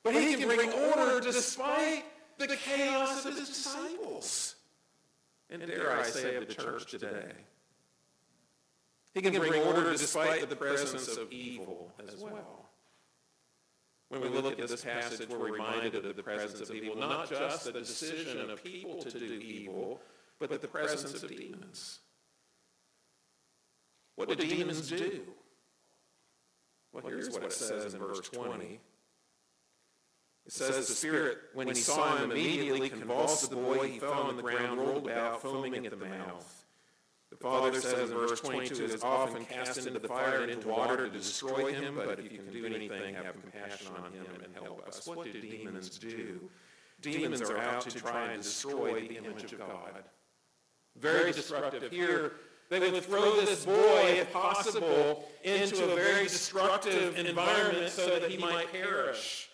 But 0.03 0.15
he 0.15 0.36
can 0.36 0.48
bring 0.48 0.72
order 0.72 1.22
despite 1.22 2.03
the 2.48 2.55
chaos 2.55 3.25
of 3.25 3.36
his 3.38 3.50
disciples. 3.50 4.55
And 5.50 5.65
dare 5.65 5.98
I 5.98 6.03
say 6.03 6.36
of 6.36 6.48
the 6.48 6.53
church 6.53 6.89
today. 6.91 7.31
He 9.13 9.22
can 9.22 9.34
bring 9.34 9.62
order 9.63 9.91
despite 9.91 10.48
the 10.50 10.55
presence 10.55 11.17
of 11.17 11.31
evil 11.31 11.91
as 12.08 12.15
well. 12.15 12.69
When 14.10 14.22
we 14.22 14.29
look 14.29 14.60
at 14.60 14.67
this 14.67 14.84
passage, 14.84 15.29
we're 15.29 15.51
reminded 15.51 16.05
of 16.05 16.15
the 16.15 16.24
presence 16.24 16.69
of 16.69 16.75
evil, 16.75 16.96
not 16.96 17.29
just 17.29 17.65
the 17.65 17.72
decision 17.72 18.50
of 18.50 18.63
people 18.63 19.01
to 19.03 19.19
do 19.19 19.25
evil, 19.25 20.01
but 20.39 20.62
the 20.62 20.67
presence 20.67 21.22
of 21.22 21.29
demons. 21.29 22.00
What 24.15 24.29
do 24.29 24.36
demons 24.36 24.89
do? 24.89 25.22
Well, 26.91 27.03
here's 27.05 27.29
what 27.29 27.43
it 27.43 27.53
says 27.53 27.93
in 27.93 28.00
verse 28.00 28.22
20. 28.22 28.79
It 30.50 30.53
says 30.53 30.88
the 30.88 30.96
Spirit, 30.96 31.38
when 31.53 31.68
he 31.68 31.75
saw 31.75 32.18
him, 32.18 32.32
immediately 32.32 32.89
convulsed 32.89 33.51
the 33.51 33.56
boy. 33.56 33.88
He 33.88 34.00
fell 34.00 34.13
on 34.13 34.36
the 34.36 34.41
ground, 34.41 34.79
rolled 34.79 35.06
about, 35.06 35.44
foaming 35.44 35.86
at 35.86 35.91
the 35.91 36.06
mouth. 36.08 36.65
The 37.29 37.36
Father 37.36 37.79
says 37.79 38.10
in 38.10 38.18
verse 38.18 38.39
22, 38.39 38.84
is 38.84 39.03
often 39.03 39.46
cast 39.46 39.77
into 39.77 40.00
the 40.00 40.08
fire 40.08 40.41
and 40.41 40.50
into 40.50 40.70
water 40.70 41.08
to 41.08 41.10
destroy 41.15 41.72
him, 41.72 41.94
but 42.03 42.18
if 42.18 42.32
you 42.32 42.39
can 42.39 42.51
do 42.51 42.65
anything, 42.65 43.13
have 43.13 43.39
compassion 43.39 43.91
on 43.96 44.12
him 44.12 44.25
and 44.44 44.51
help 44.56 44.88
us. 44.88 45.06
What 45.06 45.24
do 45.24 45.39
demons 45.39 46.00
do? 46.00 46.50
Demons 47.00 47.41
are 47.41 47.60
out 47.60 47.82
to 47.82 47.91
try 47.91 48.32
and 48.32 48.41
destroy 48.41 49.08
the 49.08 49.18
image 49.18 49.53
of 49.53 49.60
God. 49.60 50.03
Very 50.98 51.32
destructive. 51.32 51.91
Here, 51.91 52.32
they 52.70 52.79
would 52.79 53.03
throw 53.03 53.39
this 53.41 53.65
boy, 53.65 54.15
if 54.18 54.34
possible, 54.34 55.29
into 55.44 55.91
a 55.91 55.96
very 55.96 56.24
destructive 56.24 57.20
environment 57.20 57.91
so 57.91 58.20
that 58.20 58.32
he 58.32 58.38
might 58.38 58.72
perish. 58.72 59.49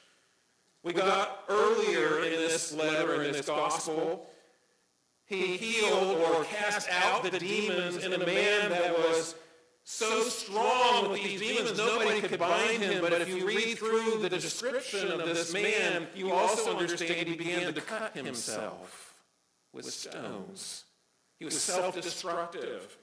We 0.85 0.93
got 0.93 1.43
earlier 1.49 2.19
in 2.19 2.33
this 2.33 2.71
letter, 2.71 3.23
in 3.23 3.31
this 3.31 3.47
gospel, 3.47 4.29
he 5.25 5.57
healed 5.57 6.19
or 6.19 6.43
cast 6.43 6.87
out 6.91 7.23
the 7.23 7.39
demons 7.39 8.03
in 8.03 8.13
a 8.13 8.19
man 8.19 8.69
that 8.69 8.95
was 8.95 9.33
so 9.83 10.21
strong 10.21 11.09
with 11.09 11.23
these 11.23 11.41
demons, 11.41 11.75
nobody 11.75 12.21
could 12.21 12.39
bind 12.39 12.83
him. 12.83 13.01
But 13.01 13.13
if 13.13 13.27
you 13.27 13.47
read 13.47 13.79
through 13.79 14.19
the 14.19 14.29
description 14.29 15.11
of 15.11 15.25
this 15.25 15.51
man, 15.51 16.05
you 16.13 16.31
also 16.31 16.77
understand 16.77 17.29
he 17.29 17.35
began 17.35 17.73
to 17.73 17.81
cut 17.81 18.15
himself 18.15 19.15
with 19.73 19.85
stones. 19.85 20.83
He 21.39 21.45
was 21.45 21.59
self-destructive. 21.59 22.95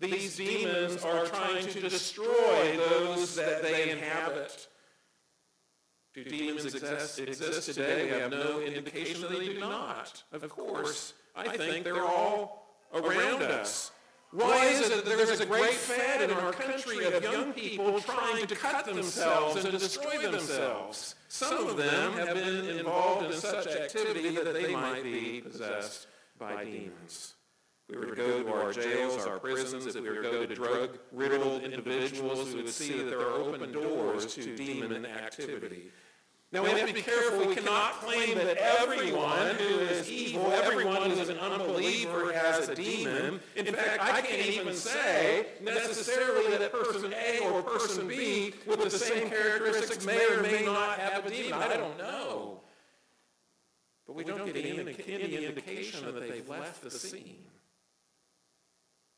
These 0.00 0.36
demons 0.36 1.04
are 1.04 1.26
trying 1.26 1.68
to 1.68 1.80
destroy 1.80 2.76
those 2.88 3.36
that 3.36 3.62
they 3.62 3.90
inhabit. 3.90 4.66
Do 6.12 6.24
demons 6.24 6.74
exist, 6.74 7.20
exist 7.20 7.66
today? 7.66 8.04
We 8.04 8.20
have 8.20 8.30
no 8.32 8.60
indication 8.60 9.20
that 9.22 9.30
they 9.30 9.46
do 9.46 9.60
not. 9.60 10.22
Of 10.32 10.48
course, 10.48 11.14
I 11.36 11.56
think 11.56 11.84
they're 11.84 12.02
all 12.04 12.66
around 12.92 13.42
us. 13.42 13.92
Why 14.32 14.66
is 14.66 14.90
it 14.90 15.04
that 15.04 15.16
there's 15.16 15.40
a 15.40 15.46
great 15.46 15.72
fad 15.72 16.22
in 16.22 16.30
our 16.30 16.52
country 16.52 17.04
of 17.04 17.22
young 17.22 17.52
people 17.52 18.00
trying 18.00 18.46
to 18.46 18.54
cut 18.54 18.86
themselves 18.86 19.64
and 19.64 19.78
destroy 19.78 20.18
themselves? 20.18 21.14
Some 21.28 21.66
of 21.68 21.76
them 21.76 22.12
have 22.14 22.34
been 22.34 22.64
involved 22.78 23.26
in 23.26 23.32
such 23.32 23.66
activity 23.68 24.34
that 24.36 24.54
they 24.54 24.72
might 24.72 25.02
be 25.02 25.40
possessed 25.40 26.06
by 26.38 26.64
demons. 26.64 27.34
We 27.90 27.96
were 27.96 28.06
to 28.06 28.14
go 28.14 28.42
to 28.42 28.52
our 28.52 28.72
jails, 28.72 29.26
our 29.26 29.38
prisons, 29.38 29.86
if 29.86 29.94
we 29.96 30.08
were 30.08 30.22
to 30.22 30.22
go 30.22 30.46
to 30.46 30.54
drug-riddled 30.54 31.62
individuals, 31.62 32.54
we 32.54 32.62
would 32.62 32.68
see 32.68 32.98
that 32.98 33.10
there 33.10 33.20
are 33.20 33.32
open 33.32 33.72
doors 33.72 34.32
to 34.34 34.56
demon 34.56 35.04
activity. 35.06 35.90
Now 36.52 36.64
we 36.64 36.70
have 36.70 36.88
to 36.88 36.94
be 36.94 37.02
careful. 37.02 37.46
We 37.46 37.54
cannot 37.54 38.00
claim 38.00 38.36
that 38.38 38.56
everyone 38.56 39.54
who 39.54 39.78
is 39.78 40.10
evil, 40.10 40.50
everyone 40.52 41.10
who 41.10 41.20
is 41.20 41.28
an 41.28 41.38
unbeliever 41.38 42.32
has 42.32 42.68
a 42.68 42.74
demon. 42.74 43.40
In 43.54 43.66
fact, 43.66 44.02
I 44.02 44.20
can't 44.20 44.46
even 44.46 44.74
say 44.74 45.46
necessarily 45.62 46.56
that 46.56 46.72
person 46.72 47.12
A 47.14 47.38
or 47.48 47.62
person 47.62 48.08
B 48.08 48.52
with 48.66 48.82
the 48.82 48.90
same 48.90 49.30
characteristics 49.30 50.04
may 50.04 50.26
or 50.26 50.42
may 50.42 50.64
not 50.64 50.98
have 50.98 51.24
a 51.24 51.30
demon. 51.30 51.54
I 51.54 51.76
don't 51.76 51.96
know. 51.98 52.60
But 54.06 54.16
we 54.16 54.24
don't 54.24 54.44
get 54.44 54.56
any 54.56 55.46
indication 55.46 56.04
that 56.12 56.28
they've 56.28 56.48
left 56.48 56.82
the 56.82 56.90
scene. 56.90 57.44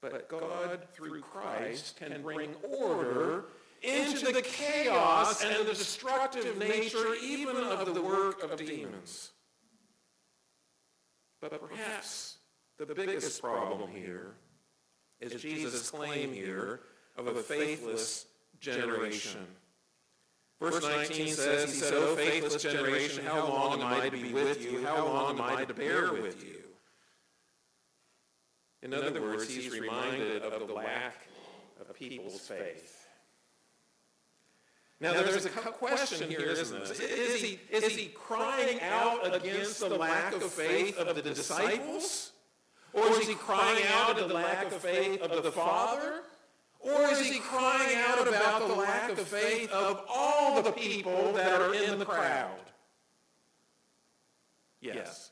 But 0.02 0.28
God, 0.28 0.80
through 0.92 1.20
Christ, 1.20 1.96
can 1.96 2.20
bring 2.22 2.54
order 2.64 3.44
into 3.82 4.32
the 4.32 4.42
chaos 4.42 5.44
and 5.44 5.54
the 5.56 5.64
destructive 5.64 6.58
nature 6.58 7.14
even 7.22 7.56
of 7.56 7.94
the 7.94 8.02
work 8.02 8.42
of 8.42 8.56
demons. 8.56 9.30
But 11.40 11.60
perhaps 11.60 12.38
the 12.78 12.86
biggest 12.86 13.40
problem 13.40 13.90
here 13.90 14.34
is 15.20 15.40
Jesus' 15.40 15.90
claim 15.90 16.32
here 16.32 16.80
of 17.16 17.28
a 17.28 17.34
faithless 17.34 18.26
generation. 18.58 19.46
Verse 20.60 20.82
19 20.82 21.28
says, 21.28 21.72
He 21.72 21.80
said, 21.80 21.94
O 21.94 22.16
faithless 22.16 22.62
generation, 22.62 23.24
how 23.24 23.48
long 23.48 23.80
am 23.80 23.86
I 23.86 24.08
to 24.08 24.16
be 24.16 24.32
with 24.32 24.62
you? 24.64 24.84
How 24.84 25.04
long 25.04 25.38
am 25.38 25.42
I 25.42 25.64
to 25.64 25.74
bear 25.74 26.12
with 26.12 26.44
you? 26.44 26.61
In 28.82 28.92
other 28.92 29.20
words, 29.20 29.48
he's 29.48 29.70
reminded 29.70 30.42
of 30.42 30.66
the 30.66 30.74
lack 30.74 31.26
of 31.80 31.94
people's 31.94 32.40
faith. 32.40 33.06
Now, 35.00 35.12
there's 35.14 35.46
a 35.46 35.50
question 35.50 36.30
here, 36.30 36.40
isn't 36.40 36.84
there? 36.84 36.92
Is 36.92 37.42
he, 37.42 37.58
is 37.70 37.86
he 37.86 38.06
crying 38.08 38.80
out 38.80 39.34
against 39.34 39.80
the 39.80 39.88
lack 39.88 40.32
of 40.32 40.44
faith 40.44 40.96
of 40.96 41.16
the 41.16 41.22
disciples? 41.22 42.32
Or 42.92 43.08
is 43.08 43.26
he 43.26 43.34
crying 43.34 43.84
out 43.92 44.18
at 44.18 44.28
the 44.28 44.34
lack 44.34 44.66
of 44.66 44.74
faith 44.74 45.20
of 45.22 45.42
the 45.42 45.50
Father? 45.50 46.22
Or 46.78 47.04
is 47.08 47.20
he 47.20 47.40
crying 47.40 47.96
out 47.96 48.28
about 48.28 48.68
the 48.68 48.74
lack 48.74 49.10
of 49.10 49.20
faith 49.20 49.70
of 49.72 50.04
all 50.08 50.62
the 50.62 50.72
people 50.72 51.32
that 51.32 51.60
are 51.60 51.74
in 51.74 51.98
the 51.98 52.04
crowd? 52.04 52.58
Yes. 54.80 55.31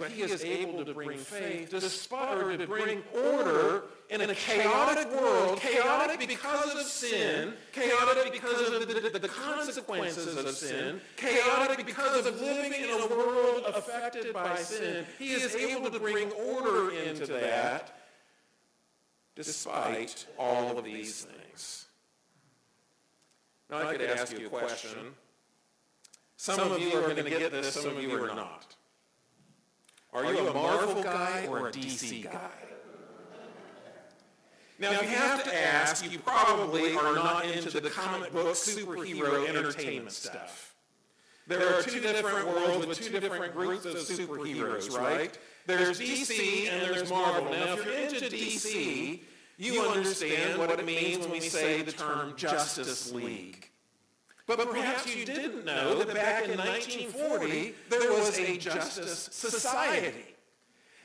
But 0.00 0.10
he 0.10 0.22
is 0.22 0.42
able 0.42 0.84
to 0.84 0.94
bring 0.94 1.18
faith 1.18 1.70
despite, 1.70 2.38
or 2.38 2.56
to 2.56 2.66
bring 2.66 3.02
order 3.14 3.84
in 4.08 4.20
a 4.20 4.34
chaotic 4.34 5.10
world, 5.20 5.58
chaotic 5.58 6.26
because 6.26 6.74
of 6.74 6.82
sin, 6.82 7.54
chaotic 7.72 8.32
because 8.32 8.72
of 8.72 8.86
the, 8.86 9.18
the, 9.18 9.28
consequences 9.28 10.36
of 10.36 10.50
sin, 10.50 11.00
chaotic 11.16 11.84
because 11.84 12.26
of 12.26 12.40
living 12.40 12.72
in 12.72 12.90
a 12.90 13.06
world 13.06 13.64
affected 13.68 14.32
by 14.32 14.56
sin. 14.56 15.04
He 15.18 15.32
is 15.32 15.54
able 15.54 15.90
to 15.90 15.98
bring 15.98 16.30
order 16.32 16.90
into 16.90 17.26
that 17.26 17.94
despite 19.34 20.26
all 20.38 20.78
of 20.78 20.84
these 20.84 21.24
things. 21.24 21.86
Now 23.70 23.88
I 23.88 23.92
could 23.92 24.02
ask 24.02 24.38
you 24.38 24.46
a 24.46 24.50
question. 24.50 25.14
Some 26.36 26.72
of 26.72 26.80
you 26.80 26.92
are 26.98 27.02
going 27.02 27.16
to 27.16 27.30
get 27.30 27.52
this, 27.52 27.72
some 27.72 27.96
of 27.96 28.02
you 28.02 28.22
are 28.22 28.34
not. 28.34 28.74
Are 30.12 30.32
you 30.32 30.48
a 30.48 30.52
Marvel 30.52 31.02
guy 31.02 31.46
or 31.48 31.68
a 31.68 31.72
DC 31.72 32.24
guy? 32.24 32.50
Now, 34.78 34.92
if 34.92 35.02
you 35.02 35.16
have 35.16 35.44
to 35.44 35.66
ask, 35.66 36.10
you 36.10 36.18
probably 36.18 36.94
are 36.96 37.14
not 37.14 37.46
into 37.46 37.80
the 37.80 37.88
comic 37.88 38.32
book 38.32 38.54
superhero 38.54 39.48
entertainment 39.48 40.12
stuff. 40.12 40.74
There 41.46 41.74
are 41.74 41.82
two 41.82 42.00
different 42.00 42.46
worlds 42.46 42.86
with 42.86 43.00
two 43.00 43.18
different 43.20 43.54
groups 43.54 43.84
of 43.84 43.94
superheroes, 43.94 44.96
right? 44.98 45.36
There's 45.66 45.98
DC 45.98 46.68
and 46.68 46.82
there's 46.82 47.08
Marvel. 47.10 47.50
Now, 47.50 47.74
if 47.74 47.84
you're 47.84 47.94
into 47.94 48.36
DC, 48.36 49.20
you 49.56 49.82
understand 49.82 50.58
what 50.58 50.70
it 50.70 50.84
means 50.84 51.20
when 51.20 51.30
we 51.30 51.40
say 51.40 51.82
the 51.82 51.92
term 51.92 52.34
Justice 52.36 53.12
League. 53.12 53.71
But 54.56 54.70
perhaps 54.70 55.14
you 55.14 55.24
didn't 55.24 55.64
know 55.64 55.98
that 55.98 56.14
back 56.14 56.44
in 56.44 56.58
1940, 56.58 57.74
there 57.88 58.10
was 58.10 58.38
a 58.38 58.56
Justice 58.56 59.28
Society. 59.32 60.24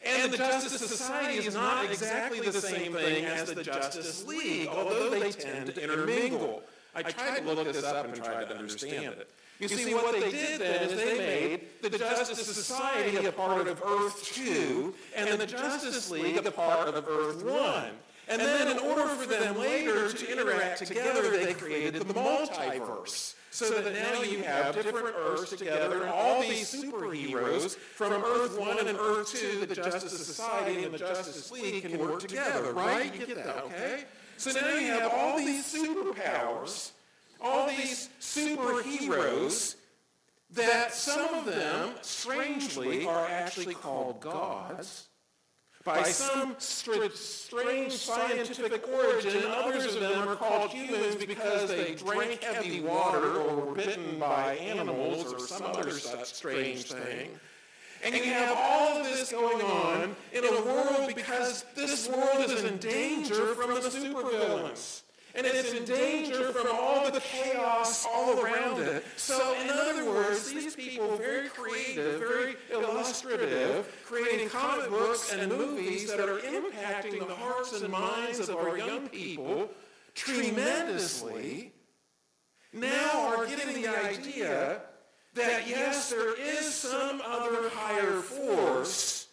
And 0.05 0.31
the 0.31 0.37
Justice 0.37 0.79
Society 0.79 1.39
is 1.39 1.53
not 1.53 1.85
exactly 1.85 2.39
the 2.39 2.51
same 2.51 2.93
thing 2.93 3.25
as 3.25 3.53
the 3.53 3.63
Justice 3.63 4.25
League, 4.25 4.67
although 4.67 5.09
they 5.09 5.31
tend 5.31 5.73
to 5.73 5.83
intermingle. 5.83 6.63
I 6.95 7.03
tried 7.03 7.39
to 7.39 7.53
look 7.53 7.71
this 7.71 7.83
up 7.83 8.05
and 8.05 8.15
tried 8.15 8.49
to 8.49 8.57
understand 8.57 9.13
it. 9.13 9.29
You 9.59 9.67
see, 9.67 9.93
what 9.93 10.13
they 10.13 10.31
did 10.31 10.61
then 10.61 10.89
is 10.89 10.95
they 10.95 11.17
made 11.17 11.61
the 11.81 11.97
Justice 11.97 12.45
Society 12.45 13.25
a 13.25 13.31
part 13.31 13.67
of 13.67 13.81
Earth 13.83 14.23
2 14.23 14.93
and 15.15 15.39
the 15.39 15.47
Justice 15.47 16.11
League 16.11 16.45
a 16.45 16.51
part 16.51 16.89
of 16.89 17.07
Earth 17.07 17.43
1. 17.43 17.85
And 18.29 18.41
then 18.41 18.67
in 18.67 18.79
order 18.79 19.05
for 19.05 19.25
them 19.25 19.57
later 19.57 20.11
to 20.11 20.31
interact 20.31 20.85
together, 20.85 21.31
they 21.31 21.53
created 21.53 22.01
the 22.03 22.13
multiverse. 22.13 23.35
So 23.57 23.81
that 23.81 23.91
now 23.91 24.21
you 24.21 24.43
have 24.43 24.75
different 24.75 25.15
Earths 25.17 25.49
together, 25.49 26.03
and 26.03 26.11
all 26.11 26.41
these 26.41 26.71
superheroes 26.71 27.75
from 27.75 28.13
Earth 28.23 28.55
1 28.59 28.87
and 28.87 28.95
Earth 28.99 29.33
2, 29.33 29.65
the 29.65 29.73
Justice 29.73 30.11
Society 30.11 30.83
and 30.83 30.93
the 30.93 30.99
Justice 30.99 31.49
League 31.49 31.81
can 31.81 31.97
work 31.97 32.19
together, 32.19 32.71
right? 32.71 33.11
You 33.11 33.25
get 33.25 33.35
that, 33.43 33.63
okay? 33.63 34.03
So 34.37 34.51
now 34.51 34.75
you 34.75 34.91
have 34.91 35.11
all 35.11 35.37
these 35.37 35.65
superpowers, 35.73 36.91
all 37.41 37.67
these 37.67 38.09
superheroes, 38.21 39.77
that 40.51 40.93
some 40.93 41.33
of 41.33 41.45
them, 41.45 41.95
strangely, 42.03 43.07
are 43.07 43.25
actually 43.25 43.73
called 43.73 44.19
gods, 44.21 45.06
by 45.87 46.03
some 46.03 46.53
strange 46.57 47.93
scientific 47.93 48.85
origin, 48.89 49.41
others 49.47 49.95
of 49.95 50.01
them 50.01 50.27
are 50.27 50.35
called 50.35 50.69
humans 50.69 51.15
because 51.15 51.69
they 51.69 51.95
drank 51.95 52.43
heavy 52.43 52.81
water 52.81 53.37
or 53.37 53.67
were 53.67 53.73
bitten 53.73 54.19
by 54.19 54.55
animals 54.55 55.33
or 55.33 55.39
some 55.39 55.63
other 55.63 55.91
such 55.91 56.25
strange 56.25 56.91
thing. 56.91 57.29
And 58.03 58.13
you 58.13 58.25
have 58.25 58.55
all 58.57 58.97
of 58.97 59.05
this 59.05 59.31
going 59.31 59.61
on 59.61 60.13
in 60.33 60.43
a 60.43 60.61
world 60.61 61.15
because 61.15 61.63
this 61.73 62.09
world 62.09 62.51
is 62.51 62.65
in 62.65 62.77
danger 62.79 63.55
from 63.55 63.69
the 63.69 63.79
supervillains 63.79 65.03
and 65.37 65.45
it's 65.45 65.71
in 65.71 65.85
danger 65.85 66.51
from 66.51 66.67
all 66.73 67.09
the 67.11 67.19
chaos 67.19 68.07
all 68.11 68.39
around 68.39 68.81
it. 68.81 69.05
So, 69.17 69.55
in 69.61 69.69
other 69.69 70.05
words, 70.09 70.51
these 70.51 70.75
people, 70.75 71.15
very 71.15 71.47
creative, 71.49 72.19
very 72.19 72.55
illustrative, 72.71 73.87
creating 74.03 74.49
comic 74.49 74.89
books 74.89 75.31
and 75.31 75.51
movies 75.51 76.09
that 76.09 76.27
are 76.27 76.39
impacting 76.39 77.27
the 77.27 77.35
hearts 77.35 77.79
and 77.79 77.91
minds 77.91 78.49
of 78.49 78.55
our 78.55 78.77
young 78.77 79.07
people 79.09 79.69
tremendously, 80.15 81.71
now 82.73 83.27
are 83.27 83.45
getting 83.45 83.79
the 83.79 83.87
idea 83.87 84.81
that 85.35 85.67
yes, 85.67 86.09
there 86.09 86.39
is 86.39 86.73
some 86.73 87.21
other 87.23 87.69
higher 87.69 88.21
force, 88.21 89.27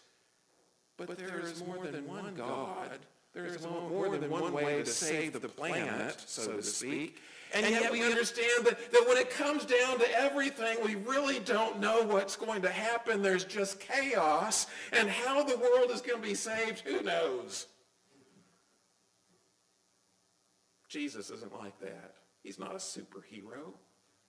but 0.99 1.17
there 1.17 1.41
is 1.41 1.65
more 1.65 1.87
than 1.87 2.07
one 2.07 2.35
God 2.35 2.99
there's 3.35 3.67
more 3.67 4.09
than 4.09 4.31
one 4.31 4.53
way 4.53 4.83
to 4.83 4.87
save 4.87 5.33
the 5.33 5.49
planet, 5.49 6.17
so 6.27 6.57
to 6.57 6.63
speak. 6.63 7.21
And 7.53 7.67
yet 7.69 7.93
we 7.93 8.03
understand 8.03 8.65
that, 8.65 8.93
that 8.93 9.05
when 9.07 9.17
it 9.17 9.31
comes 9.31 9.65
down 9.65 9.99
to 10.01 10.21
everything, 10.21 10.77
we 10.85 10.97
really 10.97 11.39
don't 11.39 11.79
know 11.79 12.03
what's 12.03 12.35
going 12.35 12.63
to 12.63 12.69
happen. 12.69 13.23
There's 13.23 13.45
just 13.45 13.79
chaos. 13.79 14.67
And 14.93 15.09
how 15.09 15.45
the 15.45 15.57
world 15.57 15.91
is 15.91 16.01
going 16.01 16.21
to 16.21 16.29
be 16.29 16.35
saved, 16.35 16.81
who 16.81 17.03
knows? 17.03 17.67
Jesus 20.89 21.31
isn't 21.31 21.57
like 21.57 21.79
that. 21.81 22.15
He's 22.43 22.59
not 22.59 22.73
a 22.73 22.79
superhero. 22.79 23.75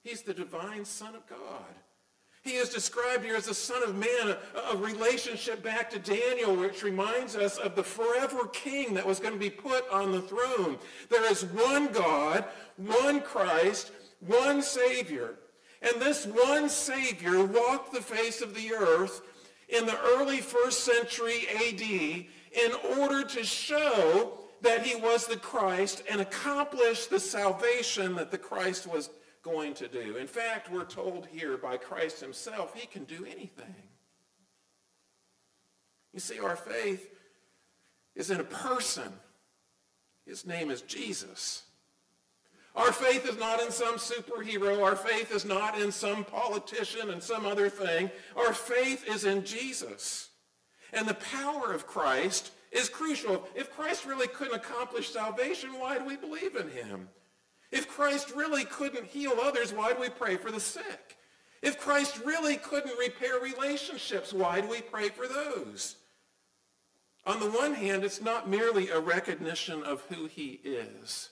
He's 0.04 0.22
the 0.22 0.34
divine 0.34 0.86
Son 0.86 1.16
of 1.16 1.28
God. 1.28 1.74
He 2.46 2.58
is 2.58 2.70
described 2.70 3.26
here 3.26 3.36
as 3.36 3.48
the 3.48 3.56
Son 3.56 3.82
of 3.82 3.96
Man, 3.96 4.38
a, 4.56 4.60
a, 4.72 4.78
relationship 4.78 5.64
back 5.64 5.90
to 5.90 5.98
Daniel, 5.98 6.56
which 6.56 6.84
reminds 6.84 7.36
us 7.36 7.58
of 7.58 7.76
the 7.76 7.84
forever 7.84 8.46
king 8.54 8.94
that 8.94 9.06
was 9.06 9.20
going 9.20 9.34
to 9.34 9.40
be 9.40 9.50
put 9.50 9.90
on 9.90 10.12
the 10.12 10.22
throne. 10.22 10.78
There 11.10 11.30
is 11.30 11.44
one 11.46 11.88
God, 11.88 12.46
one 12.78 13.22
Christ, 13.22 13.92
one 14.20 14.62
Savior. 14.62 15.40
And 15.82 16.00
this 16.00 16.28
one 16.28 16.70
Savior 16.70 17.44
walked 17.44 17.92
the 17.92 18.02
face 18.02 18.44
of 18.44 18.54
the 18.54 18.74
earth 18.74 19.24
in 19.68 19.88
the 19.88 20.00
early 20.00 20.40
first 20.40 20.84
century 20.84 21.48
AD 21.50 21.82
in 21.82 23.00
order 23.00 23.24
to 23.24 23.44
show 23.44 24.38
that 24.62 24.86
he 24.86 24.96
was 24.96 25.26
the 25.26 25.38
Christ 25.38 26.04
and 26.12 26.22
accomplish 26.22 27.08
the 27.08 27.20
salvation 27.20 28.14
that 28.16 28.30
the 28.30 28.38
Christ 28.38 28.86
was 28.86 29.10
going 29.46 29.76
to 29.76 29.88
do. 29.88 30.18
In 30.18 30.26
fact, 30.26 30.72
we're 30.72 30.86
told 30.86 31.28
here 31.32 31.56
by 31.56 31.78
Christ 31.78 32.20
himself, 32.20 32.74
he 32.74 32.88
can 32.88 33.04
do 33.04 33.26
anything. 33.26 33.76
You 36.12 36.20
see, 36.20 36.40
our 36.40 36.56
faith 36.56 37.08
is 38.16 38.32
in 38.32 38.40
a 38.40 38.44
person. 38.44 39.14
His 40.26 40.48
name 40.48 40.72
is 40.72 40.82
Jesus. 40.82 41.62
Our 42.76 42.92
faith 42.92 43.30
is 43.30 43.38
not 43.38 43.62
in 43.62 43.70
some 43.72 43.96
superhero. 43.96 44.84
Our 44.84 44.96
faith 44.96 45.32
is 45.32 45.46
not 45.46 45.80
in 45.80 45.92
some 45.92 46.26
politician 46.26 47.12
and 47.12 47.22
some 47.22 47.46
other 47.46 47.70
thing. 47.70 48.10
Our 48.36 48.52
faith 48.52 49.08
is 49.08 49.26
in 49.26 49.46
Jesus. 49.46 50.30
And 50.92 51.08
the 51.08 51.14
power 51.14 51.72
of 51.72 51.86
Christ 51.86 52.52
is 52.72 52.90
crucial. 52.90 53.48
If 53.54 53.72
Christ 53.72 54.06
really 54.06 54.28
couldn't 54.28 54.56
accomplish 54.56 55.12
salvation, 55.12 55.70
why 55.80 56.00
do 56.00 56.06
we 56.06 56.18
believe 56.18 56.56
in 56.56 56.70
him? 56.70 57.10
If 57.72 57.88
Christ 57.88 58.32
really 58.36 58.66
couldn't 58.66 59.06
heal 59.06 59.34
others, 59.42 59.74
why 59.74 59.94
do 59.94 60.00
we 60.00 60.10
pray 60.10 60.38
for 60.38 60.52
the 60.52 60.60
sick? 60.60 61.18
If 61.62 61.80
Christ 61.80 62.22
really 62.24 62.58
couldn't 62.58 62.98
repair 62.98 63.40
relationships, 63.40 64.32
why 64.32 64.62
do 64.62 64.68
we 64.68 64.82
pray 64.82 65.10
for 65.10 65.28
those? 65.28 65.96
On 67.26 67.40
the 67.40 67.50
one 67.50 67.74
hand, 67.74 68.04
it's 68.04 68.22
not 68.22 68.48
merely 68.48 68.90
a 68.90 69.00
recognition 69.00 69.82
of 69.84 70.02
who 70.10 70.28
he 70.28 70.60
is. 70.64 71.30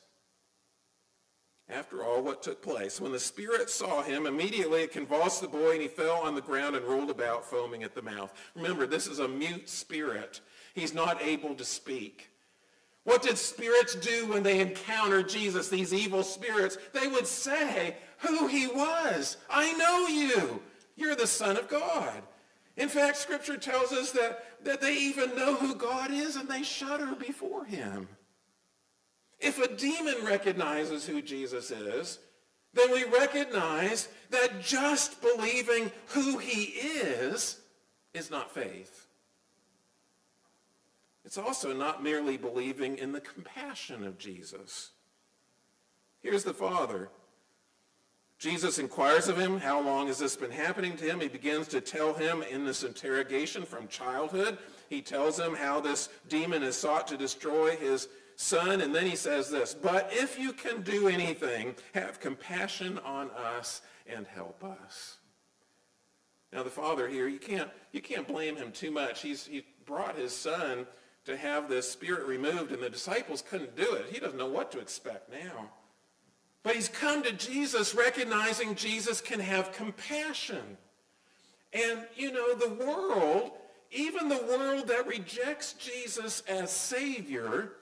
After 1.69 2.03
all, 2.03 2.21
what 2.21 2.43
took 2.43 2.61
place? 2.61 2.99
When 2.99 3.11
the 3.11 3.19
spirit 3.19 3.69
saw 3.69 4.01
him, 4.01 4.25
immediately 4.25 4.81
it 4.81 4.91
convulsed 4.91 5.41
the 5.41 5.47
boy 5.47 5.73
and 5.73 5.81
he 5.81 5.87
fell 5.87 6.17
on 6.17 6.35
the 6.35 6.41
ground 6.41 6.75
and 6.75 6.85
rolled 6.85 7.09
about, 7.09 7.45
foaming 7.45 7.83
at 7.83 7.95
the 7.95 8.01
mouth. 8.01 8.33
Remember, 8.55 8.85
this 8.85 9.07
is 9.07 9.19
a 9.19 9.27
mute 9.27 9.69
spirit. 9.69 10.41
He's 10.73 10.93
not 10.93 11.21
able 11.21 11.55
to 11.55 11.63
speak. 11.63 12.31
What 13.03 13.21
did 13.21 13.37
spirits 13.37 13.95
do 13.95 14.27
when 14.27 14.43
they 14.43 14.61
encountered 14.61 15.27
Jesus, 15.27 15.67
these 15.67 15.93
evil 15.93 16.23
spirits? 16.23 16.77
They 16.93 17.07
would 17.07 17.27
say 17.27 17.97
who 18.19 18.47
he 18.47 18.67
was. 18.67 19.37
I 19.49 19.73
know 19.73 20.07
you. 20.07 20.61
You're 20.95 21.15
the 21.15 21.27
Son 21.27 21.57
of 21.57 21.67
God. 21.67 22.21
In 22.77 22.89
fact, 22.89 23.17
Scripture 23.17 23.57
tells 23.57 23.91
us 23.91 24.11
that, 24.11 24.45
that 24.63 24.81
they 24.81 24.95
even 24.95 25.35
know 25.35 25.55
who 25.55 25.75
God 25.75 26.11
is 26.11 26.35
and 26.37 26.47
they 26.47 26.63
shudder 26.63 27.13
before 27.15 27.65
him. 27.65 28.07
If 29.39 29.59
a 29.59 29.75
demon 29.75 30.25
recognizes 30.25 31.05
who 31.05 31.21
Jesus 31.21 31.69
is, 31.69 32.19
then 32.73 32.91
we 32.91 33.03
recognize 33.03 34.07
that 34.31 34.61
just 34.61 35.21
believing 35.21 35.91
who 36.07 36.37
he 36.37 36.63
is 36.63 37.59
is 38.13 38.31
not 38.31 38.53
faith. 38.53 39.02
It's 41.33 41.39
also 41.39 41.73
not 41.73 42.03
merely 42.03 42.37
believing 42.37 42.95
in 42.99 43.11
the 43.11 43.19
compassion 43.19 44.05
of 44.05 44.19
Jesus. 44.19 44.91
Here's 46.21 46.43
the 46.43 46.53
Father. 46.53 47.09
Jesus 48.37 48.77
inquires 48.77 49.29
of 49.29 49.39
him, 49.39 49.57
how 49.57 49.81
long 49.81 50.05
has 50.05 50.19
this 50.19 50.35
been 50.35 50.51
happening 50.51 50.95
to 50.95 51.05
him? 51.05 51.19
He 51.19 51.27
begins 51.27 51.67
to 51.69 51.81
tell 51.81 52.13
him 52.13 52.43
in 52.43 52.65
this 52.65 52.83
interrogation 52.83 53.63
from 53.65 53.87
childhood. 53.87 54.59
He 54.89 55.01
tells 55.01 55.39
him 55.39 55.55
how 55.55 55.79
this 55.79 56.09
demon 56.29 56.61
has 56.61 56.77
sought 56.77 57.07
to 57.07 57.17
destroy 57.17 57.77
his 57.77 58.09
son. 58.35 58.81
And 58.81 58.93
then 58.93 59.07
he 59.07 59.15
says 59.15 59.49
this, 59.49 59.73
but 59.73 60.11
if 60.13 60.37
you 60.37 60.53
can 60.53 60.83
do 60.83 61.07
anything, 61.07 61.73
have 61.95 62.19
compassion 62.19 62.99
on 62.99 63.31
us 63.31 63.81
and 64.05 64.27
help 64.27 64.63
us. 64.63 65.17
Now 66.51 66.61
the 66.61 66.69
father 66.69 67.07
here, 67.07 67.27
you 67.27 67.39
can't, 67.39 67.71
you 67.91 68.01
can't 68.01 68.27
blame 68.27 68.55
him 68.55 68.71
too 68.71 68.91
much. 68.91 69.23
He's, 69.23 69.47
he 69.47 69.65
brought 69.87 70.15
his 70.15 70.31
son 70.31 70.85
to 71.25 71.37
have 71.37 71.69
this 71.69 71.89
spirit 71.89 72.25
removed, 72.27 72.71
and 72.71 72.81
the 72.81 72.89
disciples 72.89 73.41
couldn't 73.41 73.75
do 73.75 73.93
it. 73.93 74.07
He 74.11 74.19
doesn't 74.19 74.37
know 74.37 74.47
what 74.47 74.71
to 74.73 74.79
expect 74.79 75.31
now. 75.31 75.69
But 76.63 76.75
he's 76.75 76.89
come 76.89 77.23
to 77.23 77.31
Jesus 77.33 77.93
recognizing 77.95 78.75
Jesus 78.75 79.21
can 79.21 79.39
have 79.39 79.73
compassion. 79.73 80.77
And, 81.73 81.99
you 82.15 82.31
know, 82.31 82.53
the 82.55 82.73
world, 82.85 83.51
even 83.91 84.29
the 84.29 84.43
world 84.47 84.87
that 84.87 85.07
rejects 85.07 85.73
Jesus 85.73 86.41
as 86.47 86.71
Savior, 86.71 87.73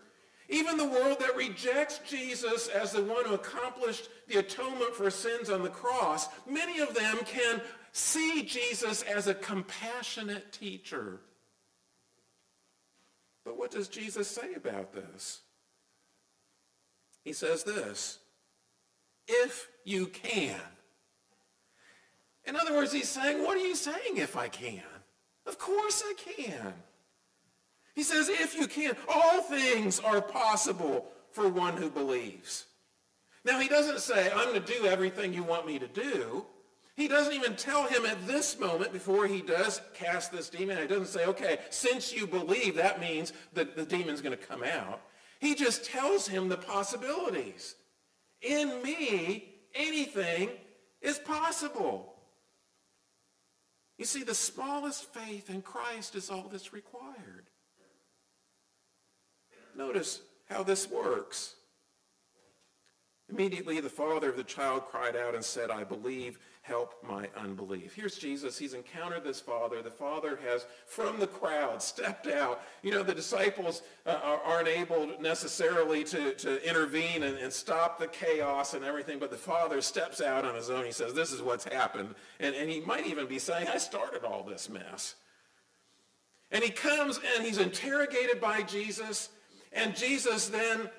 even 0.50 0.78
the 0.78 0.88
world 0.88 1.18
that 1.20 1.36
rejects 1.36 2.00
Jesus 2.08 2.68
as 2.68 2.92
the 2.92 3.04
one 3.04 3.26
who 3.26 3.36
accomplished 3.36 4.10
the 4.28 4.40
atonement 4.40 4.94
for 4.94 5.10
sins 5.10 5.50
on 5.50 5.64
the 5.64 5.70
cross, 5.70 6.28
many 6.48 6.80
of 6.80 6.94
them 6.94 7.20
can 7.26 7.62
see 7.92 8.44
Jesus 8.44 9.02
as 9.04 9.28
a 9.28 9.34
compassionate 9.34 10.52
teacher. 10.52 11.20
But 13.44 13.58
what 13.58 13.72
does 13.72 13.88
Jesus 13.88 14.28
say 14.28 14.54
about 14.56 14.94
this? 14.94 15.42
He 17.24 17.34
says 17.34 17.64
this, 17.64 18.20
if 19.28 19.68
you 19.84 20.08
can. 20.08 20.60
In 22.46 22.56
other 22.56 22.74
words, 22.74 22.92
he's 22.92 23.10
saying, 23.10 23.44
what 23.44 23.58
are 23.58 23.68
you 23.68 23.76
saying 23.76 24.18
if 24.18 24.36
I 24.36 24.48
can? 24.48 24.82
Of 25.46 25.60
course 25.60 26.04
I 26.06 26.14
can. 26.14 26.74
He 27.94 28.04
says, 28.04 28.30
if 28.30 28.56
you 28.56 28.68
can, 28.68 28.96
all 29.08 29.42
things 29.42 30.00
are 30.00 30.22
possible 30.22 31.08
for 31.32 31.48
one 31.48 31.78
who 31.78 31.90
believes. 31.90 32.66
Now, 33.44 33.60
he 33.60 33.68
doesn't 33.68 34.00
say, 34.00 34.32
I'm 34.32 34.50
going 34.50 34.62
to 34.62 34.74
do 34.80 34.86
everything 34.86 35.34
you 35.34 35.44
want 35.44 35.66
me 35.66 35.80
to 35.80 35.88
do. 35.88 36.46
He 36.96 37.08
doesn't 37.08 37.34
even 37.34 37.56
tell 37.56 37.88
him 37.88 38.06
at 38.06 38.28
this 38.28 38.60
moment 38.60 38.92
before 38.92 39.26
he 39.26 39.42
does 39.42 39.82
cast 39.94 40.32
this 40.32 40.50
demon. 40.50 40.78
He 40.78 40.88
doesn't 40.88 41.08
say, 41.08 41.26
okay, 41.26 41.60
since 41.70 42.14
you 42.14 42.28
believe, 42.28 42.76
that 42.76 43.00
means 43.00 43.34
that 43.54 43.76
the 43.76 43.86
demon's 43.86 44.22
going 44.22 44.38
to 44.38 44.46
come 44.46 44.64
out. 44.64 45.02
He 45.40 45.56
just 45.56 45.86
tells 45.86 46.28
him 46.28 46.50
the 46.50 46.58
possibilities. 46.58 47.76
In 48.42 48.84
me, 48.84 49.56
anything 49.74 50.50
is 51.02 51.18
possible. 51.18 52.14
You 53.98 54.06
see, 54.06 54.24
the 54.24 54.36
smallest 54.36 55.14
faith 55.14 55.50
in 55.50 55.62
Christ 55.62 56.16
is 56.16 56.30
all 56.30 56.50
that's 56.52 56.74
required. 56.74 57.48
Notice 59.76 60.22
how 60.50 60.64
this 60.64 60.90
works. 60.90 61.56
Immediately 63.30 63.80
the 63.80 63.90
father 63.90 64.30
of 64.30 64.38
the 64.38 64.44
child 64.44 64.86
cried 64.88 65.16
out 65.16 65.36
and 65.36 65.44
said, 65.44 65.72
I 65.72 65.84
believe, 65.84 66.38
help 66.64 67.04
my 67.08 67.28
unbelief. 67.36 67.96
Here's 67.96 68.18
Jesus. 68.18 68.58
He's 68.58 68.76
encountered 68.76 69.24
this 69.24 69.40
father. 69.40 69.82
The 69.82 69.90
father 69.90 70.40
has, 70.48 70.68
from 70.86 71.20
the 71.20 71.26
crowd, 71.26 71.82
stepped 71.82 72.28
out. 72.28 72.62
You 72.84 72.92
know, 72.92 73.02
the 73.02 73.16
disciples 73.16 73.82
uh, 74.06 74.38
aren't 74.46 74.68
able 74.68 75.10
necessarily 75.20 76.04
to, 76.06 76.34
to 76.36 76.68
intervene 76.68 77.24
and, 77.24 77.38
and, 77.38 77.52
stop 77.52 78.00
the 78.00 78.08
chaos 78.08 78.76
and 78.76 78.86
everything, 78.86 79.18
but 79.18 79.32
the 79.32 79.38
father 79.38 79.82
steps 79.82 80.22
out 80.22 80.46
on 80.46 80.54
his 80.56 80.70
own. 80.70 80.86
He 80.86 80.92
says, 80.92 81.14
this 81.14 81.32
is 81.32 81.42
what's 81.42 81.66
happened. 81.66 82.14
And, 82.40 82.54
and 82.56 82.70
he 82.70 82.80
might 82.82 83.08
even 83.08 83.28
be 83.28 83.40
saying, 83.40 83.68
I 83.68 83.78
started 83.78 84.24
all 84.24 84.44
this 84.44 84.70
mess. 84.70 85.16
And 86.52 86.64
he 86.64 86.70
comes 86.70 87.20
and 87.36 87.46
he's 87.46 87.58
interrogated 87.58 88.40
by 88.40 88.62
Jesus. 88.62 89.30
And 89.74 89.96
Jesus 89.96 90.50
then 90.50 90.90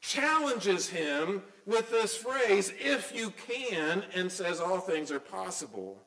challenges 0.00 0.88
him 0.88 1.42
with 1.68 1.90
this 1.90 2.16
phrase, 2.16 2.72
if 2.80 3.14
you 3.14 3.30
can, 3.46 4.02
and 4.14 4.32
says 4.32 4.58
all 4.58 4.80
things 4.80 5.12
are 5.12 5.20
possible. 5.20 5.98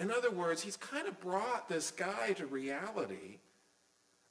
In 0.00 0.10
other 0.10 0.30
words, 0.30 0.62
he's 0.62 0.78
kind 0.78 1.06
of 1.06 1.20
brought 1.20 1.68
this 1.68 1.90
guy 1.90 2.32
to 2.32 2.46
reality. 2.46 3.38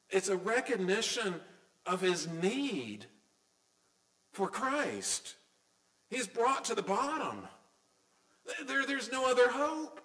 It's 0.09 0.29
a 0.29 0.35
recognition 0.35 1.35
of 1.85 2.01
his 2.01 2.27
need 2.27 3.05
for 4.31 4.47
Christ. 4.47 5.35
He's 6.09 6.27
brought 6.27 6.65
to 6.65 6.75
the 6.75 6.81
bottom. 6.81 7.47
There, 8.65 8.83
there's 8.87 9.11
no 9.11 9.29
other 9.29 9.49
hope. 9.49 10.01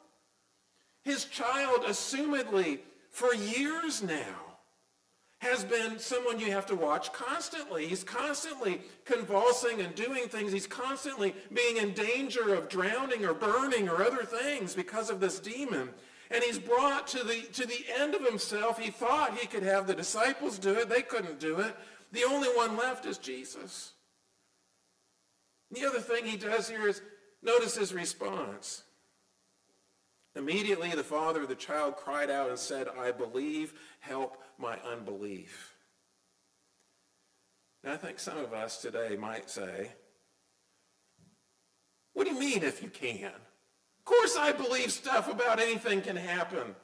His 1.03 1.25
child, 1.25 1.85
assumedly, 1.87 2.81
for 3.11 3.35
years 3.35 4.03
now, 4.03 4.50
has 5.41 5.65
been 5.65 5.99
someone 5.99 6.39
you 6.39 6.53
have 6.53 6.67
to 6.67 6.75
watch 6.75 7.13
constantly. 7.13 7.87
He's 7.87 8.05
constantly 8.05 8.83
convulsing 9.07 9.81
and 9.81 9.95
doing 9.95 10.29
things. 10.29 10.53
He's 10.53 10.67
constantly 10.67 11.35
being 11.53 11.79
in 11.79 11.95
danger 11.95 12.55
of 12.55 12.69
drowning 12.69 13.25
or 13.25 13.33
burning 13.33 13.89
or 13.89 14.03
other 14.03 14.23
things 14.23 14.75
because 14.75 15.09
of 15.09 15.19
this 15.19 15.41
demon. 15.41 15.89
And 16.31 16.45
he's 16.45 16.59
brought 16.59 17.07
to 17.09 17.25
the, 17.25 17.41
to 17.55 17.67
the 17.67 17.85
end 17.99 18.15
of 18.15 18.25
himself. 18.25 18.79
He 18.79 18.91
thought 18.91 19.39
he 19.39 19.47
could 19.47 19.63
have 19.63 19.87
the 19.87 19.95
disciples 19.95 20.59
do 20.59 20.75
it. 20.75 20.91
They 20.91 21.03
couldn't 21.03 21.41
do 21.41 21.59
it. 21.61 21.75
The 22.13 22.25
only 22.25 22.49
one 22.49 22.77
left 22.77 23.07
is 23.07 23.17
Jesus. 23.17 23.93
The 25.71 25.87
other 25.87 26.01
thing 26.01 26.27
he 26.27 26.37
does 26.37 26.69
here 26.69 26.87
is 26.87 27.01
notice 27.43 27.77
his 27.77 27.95
response. 27.95 28.83
Immediately 30.37 30.91
the 30.91 31.03
father 31.03 31.43
of 31.43 31.49
the 31.49 31.55
child 31.55 31.97
cried 31.97 32.31
out 32.31 32.51
and 32.51 32.59
said, 32.59 32.87
I 32.99 33.11
believe, 33.11 33.75
help 33.99 34.39
my 34.59 34.79
unbelief. 34.91 35.75
Now, 37.83 37.95
I 37.95 37.97
think 37.97 38.19
some 38.19 38.39
of 38.39 38.53
us 38.53 38.81
today 38.81 39.17
might 39.17 39.51
say, 39.51 39.91
what 42.13 42.27
do 42.27 42.35
you 42.35 42.39
mean 42.39 42.63
if 42.63 42.83
you 42.83 42.91
can? 42.91 43.33
Of 43.33 44.05
course 44.05 44.37
I 44.37 44.53
believe 44.53 44.93
stuff 44.93 45.31
about 45.31 45.61
anything 45.61 46.03
can 46.03 46.17
happen. 46.17 46.75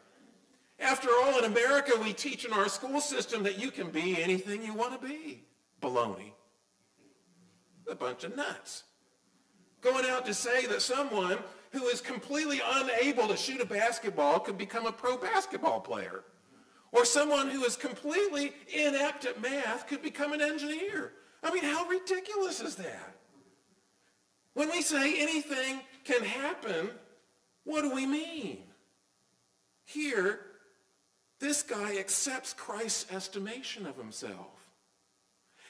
After 0.79 1.09
all, 1.09 1.39
in 1.39 1.45
America, 1.45 1.93
we 2.03 2.13
teach 2.13 2.45
in 2.45 2.53
our 2.53 2.69
school 2.69 3.01
system 3.01 3.43
that 3.45 3.59
you 3.59 3.71
can 3.71 3.91
be 3.91 4.23
anything 4.23 4.63
you 4.63 4.75
want 4.75 5.01
to 5.01 5.07
be. 5.07 5.45
Baloney. 5.81 6.33
A 7.91 7.95
bunch 7.95 8.25
of 8.25 8.37
nuts. 8.37 8.85
Going 9.81 10.07
out 10.07 10.27
to 10.27 10.35
say 10.35 10.67
that 10.67 10.83
someone 10.83 11.39
who 11.77 11.87
is 11.89 12.01
completely 12.01 12.61
unable 12.65 13.29
to 13.29 13.37
shoot 13.37 13.61
a 13.61 13.67
basketball 13.67 14.41
could 14.41 14.57
become 14.57 14.87
a 14.87 14.93
pro 14.93 15.19
basketball 15.19 15.79
player. 15.79 16.25
Or 16.91 17.05
someone 17.05 17.51
who 17.51 17.65
is 17.65 17.77
completely 17.77 18.55
inept 18.73 19.27
at 19.27 19.43
math 19.43 19.87
could 19.87 20.01
become 20.01 20.33
an 20.33 20.41
engineer. 20.41 21.13
I 21.43 21.53
mean, 21.53 21.65
how 21.65 21.87
ridiculous 21.87 22.63
is 22.63 22.77
that? 22.77 23.17
When 24.55 24.71
we 24.71 24.81
say 24.81 25.21
anything 25.21 25.81
can 26.05 26.25
happen, 26.25 26.91
what 27.65 27.83
do 27.83 27.95
we 27.95 28.07
mean? 28.07 28.61
Here, 29.85 30.41
this 31.41 31.63
guy 31.63 31.99
accepts 31.99 32.55
Christ's 32.55 33.13
estimation 33.13 33.87
of 33.87 33.99
himself. 33.99 34.71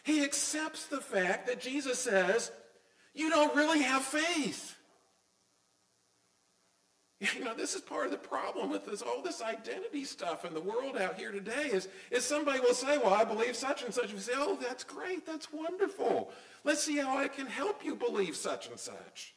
He 0.04 0.22
accepts 0.22 0.86
the 0.86 1.00
fact 1.00 1.48
that 1.48 1.60
Jesus 1.60 1.98
says, 1.98 2.52
you 3.12 3.28
don't 3.28 3.56
really 3.56 3.82
have 3.82 4.02
faith. 4.02 4.75
You 7.36 7.44
know, 7.44 7.54
this 7.54 7.74
is 7.74 7.80
part 7.80 8.06
of 8.06 8.10
the 8.10 8.18
problem 8.18 8.70
with 8.70 8.84
this, 8.84 9.02
all 9.02 9.22
this 9.22 9.42
identity 9.42 10.04
stuff 10.04 10.44
in 10.44 10.52
the 10.52 10.60
world 10.60 10.96
out 10.96 11.18
here 11.18 11.32
today 11.32 11.70
is, 11.72 11.88
is 12.10 12.24
somebody 12.24 12.60
will 12.60 12.74
say, 12.74 12.98
well, 12.98 13.14
I 13.14 13.24
believe 13.24 13.56
such 13.56 13.82
and 13.82 13.92
such. 13.92 14.12
We 14.12 14.18
say, 14.18 14.32
oh, 14.34 14.58
that's 14.60 14.84
great. 14.84 15.24
That's 15.24 15.52
wonderful. 15.52 16.30
Let's 16.64 16.82
see 16.82 16.98
how 16.98 17.16
I 17.16 17.28
can 17.28 17.46
help 17.46 17.84
you 17.84 17.94
believe 17.94 18.36
such 18.36 18.68
and 18.68 18.78
such. 18.78 19.34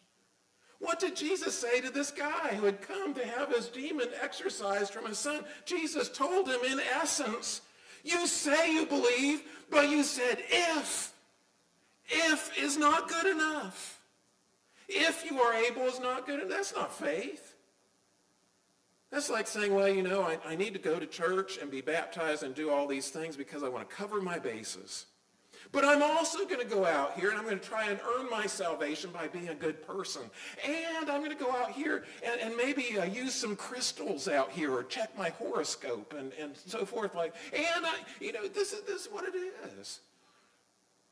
What 0.80 1.00
did 1.00 1.16
Jesus 1.16 1.58
say 1.58 1.82
to 1.82 1.90
this 1.90 2.12
guy 2.12 2.56
who 2.56 2.66
had 2.66 2.82
come 2.82 3.14
to 3.14 3.26
have 3.26 3.54
his 3.54 3.68
demon 3.68 4.08
exorcised 4.22 4.94
from 4.94 5.06
his 5.06 5.18
son? 5.18 5.44
Jesus 5.66 6.10
told 6.10 6.48
him 6.48 6.60
in 6.70 6.80
essence, 6.80 7.62
you 8.04 8.28
say 8.28 8.74
you 8.74 8.86
believe, 8.86 9.44
but 9.70 9.90
you 9.90 10.04
said 10.04 10.40
if. 10.50 11.14
If 12.08 12.58
is 12.58 12.78
not 12.78 13.10
good 13.10 13.28
enough. 13.28 14.00
If 14.88 15.30
you 15.30 15.40
are 15.40 15.54
able 15.54 15.84
is 15.84 16.00
not 16.00 16.26
good 16.26 16.40
enough. 16.40 16.50
That's 16.50 16.74
not 16.74 16.98
faith. 16.98 17.49
That's 19.12 19.30
like 19.30 19.48
saying, 19.48 19.74
well, 19.74 19.90
you 19.90 20.04
know, 20.04 20.22
I, 20.22 20.38
I 20.46 20.56
need 20.56 20.74
to 20.74 20.80
go 20.80 21.00
to 21.00 21.06
church 21.06 21.58
and 21.58 21.72
be 21.72 21.82
baptized 21.82 22.44
and 22.44 22.54
do 22.54 22.70
all 22.70 22.88
these 22.88 23.10
things 23.10 23.36
because 23.36 23.64
I 23.64 23.70
want 23.70 23.90
to 23.90 23.96
cover 23.96 24.22
my 24.22 24.38
bases. 24.38 25.06
But 25.72 25.86
I'm 25.86 26.02
also 26.02 26.46
going 26.46 26.62
to 26.62 26.66
go 26.66 26.86
out 26.86 27.20
here 27.20 27.30
and 27.30 27.38
I'm 27.38 27.44
going 27.44 27.60
to 27.60 27.66
try 27.66 27.90
and 27.90 28.00
earn 28.16 28.30
my 28.30 28.46
salvation 28.46 29.12
by 29.12 29.28
being 29.28 29.50
a 29.50 29.56
good 29.56 29.86
person. 29.86 30.24
And 30.66 31.10
I'm 31.10 31.24
going 31.24 31.36
to 31.36 31.44
go 31.44 31.52
out 31.52 31.72
here 31.72 32.06
and, 32.24 32.40
and 32.42 32.56
maybe 32.56 32.98
uh, 32.98 33.06
use 33.06 33.36
some 33.36 33.56
crystals 33.56 34.28
out 34.28 34.52
here 34.52 34.74
or 34.74 34.84
check 34.84 35.16
my 35.18 35.30
horoscope 35.30 36.16
and, 36.18 36.32
and 36.40 36.56
so 36.56 36.86
forth. 36.86 37.14
Like, 37.14 37.36
and 37.54 37.86
I, 37.86 37.96
you 38.20 38.32
know, 38.32 38.48
this 38.48 38.74
is, 38.74 38.82
this 38.82 39.06
is 39.06 39.12
what 39.12 39.26
it 39.26 39.36
is. 39.80 40.00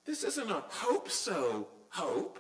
This 0.06 0.24
isn't 0.24 0.50
a 0.50 0.64
hope 0.70 1.10
so 1.10 1.68
hope. 1.90 2.40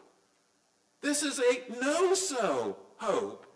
This 1.01 1.23
is 1.23 1.39
a 1.39 1.81
know 1.81 2.13
so 2.13 2.77
hope. 2.97 3.46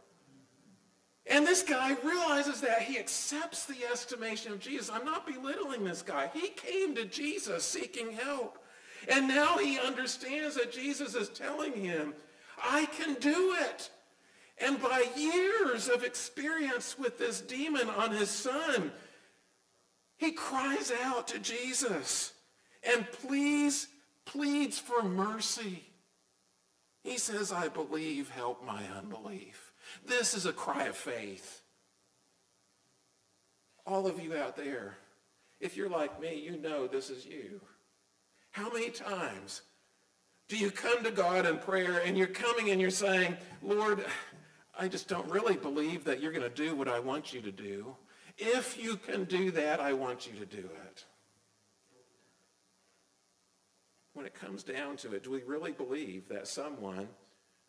And 1.28 1.46
this 1.46 1.62
guy 1.62 1.96
realizes 2.04 2.62
that 2.62 2.82
he 2.82 2.98
accepts 2.98 3.66
the 3.66 3.86
estimation 3.92 4.52
of 4.54 4.60
Jesus. 4.60 4.90
I'm 4.90 5.06
not 5.06 5.28
belittling 5.28 5.84
this 5.84 6.02
guy. 6.02 6.30
He 6.34 6.50
came 6.50 6.96
to 6.96 7.06
Jesus 7.06 7.64
seeking 7.64 8.12
help. 8.12 8.58
And 9.08 9.28
now 9.28 9.58
he 9.58 9.80
understands 9.80 10.56
that 10.56 10.72
Jesus 10.72 11.16
is 11.16 11.30
telling 11.30 11.74
him, 11.74 12.14
I 12.64 12.86
can 12.86 13.16
do 13.16 13.56
it. 13.60 13.90
And 14.60 14.82
by 14.82 15.06
years 15.16 15.90
of 15.90 16.04
experience 16.04 16.98
with 16.98 17.18
this 17.18 17.42
demon 17.42 17.90
on 17.90 18.12
his 18.12 18.30
son, 18.30 18.92
he 20.18 20.32
cries 20.32 20.92
out 21.04 21.28
to 21.30 21.40
Jesus 21.40 22.34
and 22.84 23.08
please, 23.12 23.88
pleads 24.26 24.78
for 24.78 25.04
mercy. 25.04 25.84
He 27.04 27.18
says, 27.18 27.52
I 27.52 27.68
believe, 27.70 28.30
help 28.30 28.64
my 28.64 28.84
unbelief. 28.96 29.71
This 30.06 30.34
is 30.34 30.46
a 30.46 30.54
cry 30.54 30.86
of 30.86 30.96
faith. 30.96 31.62
All 33.86 34.08
of 34.08 34.24
you 34.24 34.36
out 34.36 34.56
there, 34.56 34.98
if 35.60 35.76
you're 35.76 35.90
like 35.90 36.22
me, 36.22 36.40
you 36.40 36.58
know 36.58 36.88
this 36.88 37.10
is 37.10 37.26
you. 37.26 37.62
How 38.52 38.72
many 38.72 38.90
times 38.90 39.62
do 40.48 40.58
you 40.58 40.70
come 40.70 41.04
to 41.04 41.12
God 41.12 41.46
in 41.46 41.58
prayer 41.60 42.02
and 42.06 42.18
you're 42.18 42.28
coming 42.28 42.72
and 42.72 42.82
you're 42.82 42.90
saying, 42.90 43.38
Lord, 43.62 44.06
I 44.78 44.88
just 44.88 45.08
don't 45.08 45.30
really 45.30 45.56
believe 45.56 46.04
that 46.06 46.22
you're 46.22 46.32
going 46.32 46.44
to 46.44 46.50
do 46.50 46.76
what 46.76 46.88
I 46.88 47.00
want 47.00 47.34
you 47.34 47.42
to 47.42 47.52
do. 47.52 47.96
If 48.38 48.82
you 48.82 48.98
can 48.98 49.26
do 49.26 49.52
that, 49.52 49.80
I 49.80 49.94
want 49.94 50.28
you 50.28 50.34
to 50.40 50.46
do 50.46 50.70
it. 50.88 51.06
When 54.14 54.26
it 54.26 54.34
comes 54.34 54.64
down 54.64 54.98
to 54.98 55.14
it, 55.14 55.24
do 55.24 55.32
we 55.32 55.44
really 55.44 55.72
believe 55.72 56.28
that 56.30 56.48
someone 56.48 57.08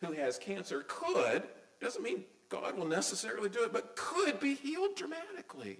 who 0.01 0.11
has 0.13 0.37
cancer 0.37 0.83
could 0.85 1.43
doesn't 1.83 2.03
mean 2.03 2.23
God 2.49 2.77
will 2.77 2.87
necessarily 2.87 3.49
do 3.49 3.63
it, 3.63 3.73
but 3.73 3.95
could 3.95 4.39
be 4.39 4.55
healed 4.55 4.95
dramatically. 4.95 5.79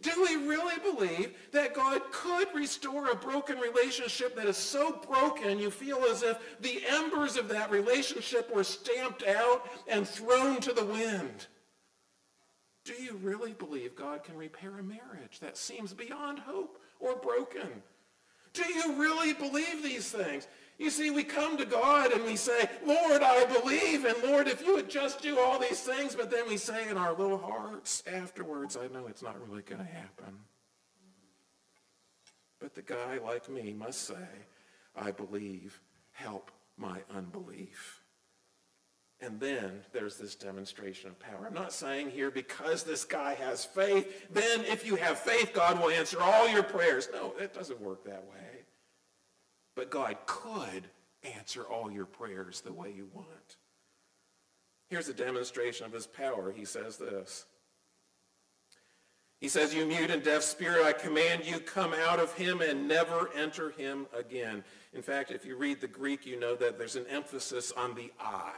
Do 0.00 0.12
we 0.22 0.46
really 0.46 0.78
believe 0.78 1.34
that 1.52 1.74
God 1.74 2.00
could 2.12 2.46
restore 2.54 3.10
a 3.10 3.16
broken 3.16 3.58
relationship 3.58 4.36
that 4.36 4.46
is 4.46 4.56
so 4.56 4.92
broken 5.08 5.58
you 5.58 5.70
feel 5.70 6.04
as 6.04 6.22
if 6.22 6.38
the 6.60 6.82
embers 6.88 7.36
of 7.36 7.48
that 7.48 7.70
relationship 7.70 8.54
were 8.54 8.62
stamped 8.62 9.26
out 9.26 9.68
and 9.88 10.06
thrown 10.06 10.60
to 10.60 10.72
the 10.72 10.84
wind? 10.84 11.48
Do 12.84 12.94
you 13.02 13.18
really 13.22 13.52
believe 13.52 13.96
God 13.96 14.22
can 14.22 14.36
repair 14.36 14.78
a 14.78 14.82
marriage 14.82 15.40
that 15.40 15.56
seems 15.56 15.92
beyond 15.92 16.38
hope 16.38 16.80
or 17.00 17.16
broken? 17.16 17.82
Do 18.52 18.64
you 18.72 18.94
really 18.94 19.32
believe 19.34 19.82
these 19.82 20.10
things? 20.10 20.46
You 20.78 20.90
see, 20.90 21.10
we 21.10 21.24
come 21.24 21.56
to 21.58 21.64
God 21.64 22.12
and 22.12 22.24
we 22.24 22.36
say, 22.36 22.68
Lord, 22.86 23.20
I 23.22 23.44
believe, 23.46 24.04
and 24.04 24.16
Lord, 24.22 24.46
if 24.46 24.64
you 24.64 24.76
would 24.76 24.88
just 24.88 25.20
do 25.20 25.38
all 25.38 25.58
these 25.58 25.80
things, 25.80 26.14
but 26.14 26.30
then 26.30 26.48
we 26.48 26.56
say 26.56 26.88
in 26.88 26.96
our 26.96 27.12
little 27.12 27.38
hearts 27.38 28.04
afterwards, 28.06 28.76
I 28.76 28.86
know 28.86 29.08
it's 29.08 29.22
not 29.22 29.36
really 29.48 29.62
going 29.62 29.84
to 29.84 29.92
happen. 29.92 30.38
But 32.60 32.76
the 32.76 32.82
guy 32.82 33.18
like 33.24 33.48
me 33.48 33.72
must 33.72 34.02
say, 34.02 34.14
I 34.96 35.10
believe, 35.10 35.80
help 36.12 36.52
my 36.76 36.98
unbelief. 37.12 38.00
And 39.20 39.40
then 39.40 39.80
there's 39.92 40.16
this 40.16 40.36
demonstration 40.36 41.10
of 41.10 41.18
power. 41.18 41.44
I'm 41.44 41.54
not 41.54 41.72
saying 41.72 42.10
here 42.10 42.30
because 42.30 42.84
this 42.84 43.04
guy 43.04 43.34
has 43.34 43.64
faith, 43.64 44.32
then 44.32 44.60
if 44.60 44.86
you 44.86 44.94
have 44.94 45.18
faith, 45.18 45.52
God 45.52 45.80
will 45.80 45.90
answer 45.90 46.22
all 46.22 46.48
your 46.48 46.62
prayers. 46.62 47.08
No, 47.12 47.34
it 47.40 47.52
doesn't 47.52 47.80
work 47.80 48.04
that 48.04 48.24
way. 48.30 48.47
But 49.78 49.90
God 49.90 50.16
could 50.26 50.90
answer 51.22 51.62
all 51.62 51.88
your 51.88 52.04
prayers 52.04 52.62
the 52.62 52.72
way 52.72 52.92
you 52.92 53.08
want. 53.14 53.56
Here's 54.90 55.08
a 55.08 55.14
demonstration 55.14 55.86
of 55.86 55.92
his 55.92 56.04
power. 56.04 56.50
He 56.50 56.64
says 56.64 56.96
this. 56.96 57.46
He 59.40 59.46
says, 59.46 59.72
you 59.72 59.86
mute 59.86 60.10
and 60.10 60.20
deaf 60.20 60.42
spirit, 60.42 60.84
I 60.84 60.92
command 60.92 61.44
you, 61.44 61.60
come 61.60 61.94
out 61.94 62.18
of 62.18 62.34
him 62.34 62.60
and 62.60 62.88
never 62.88 63.30
enter 63.36 63.70
him 63.70 64.08
again. 64.12 64.64
In 64.94 65.00
fact, 65.00 65.30
if 65.30 65.44
you 65.44 65.56
read 65.56 65.80
the 65.80 65.86
Greek, 65.86 66.26
you 66.26 66.40
know 66.40 66.56
that 66.56 66.76
there's 66.76 66.96
an 66.96 67.06
emphasis 67.08 67.70
on 67.70 67.94
the 67.94 68.10
I. 68.18 68.50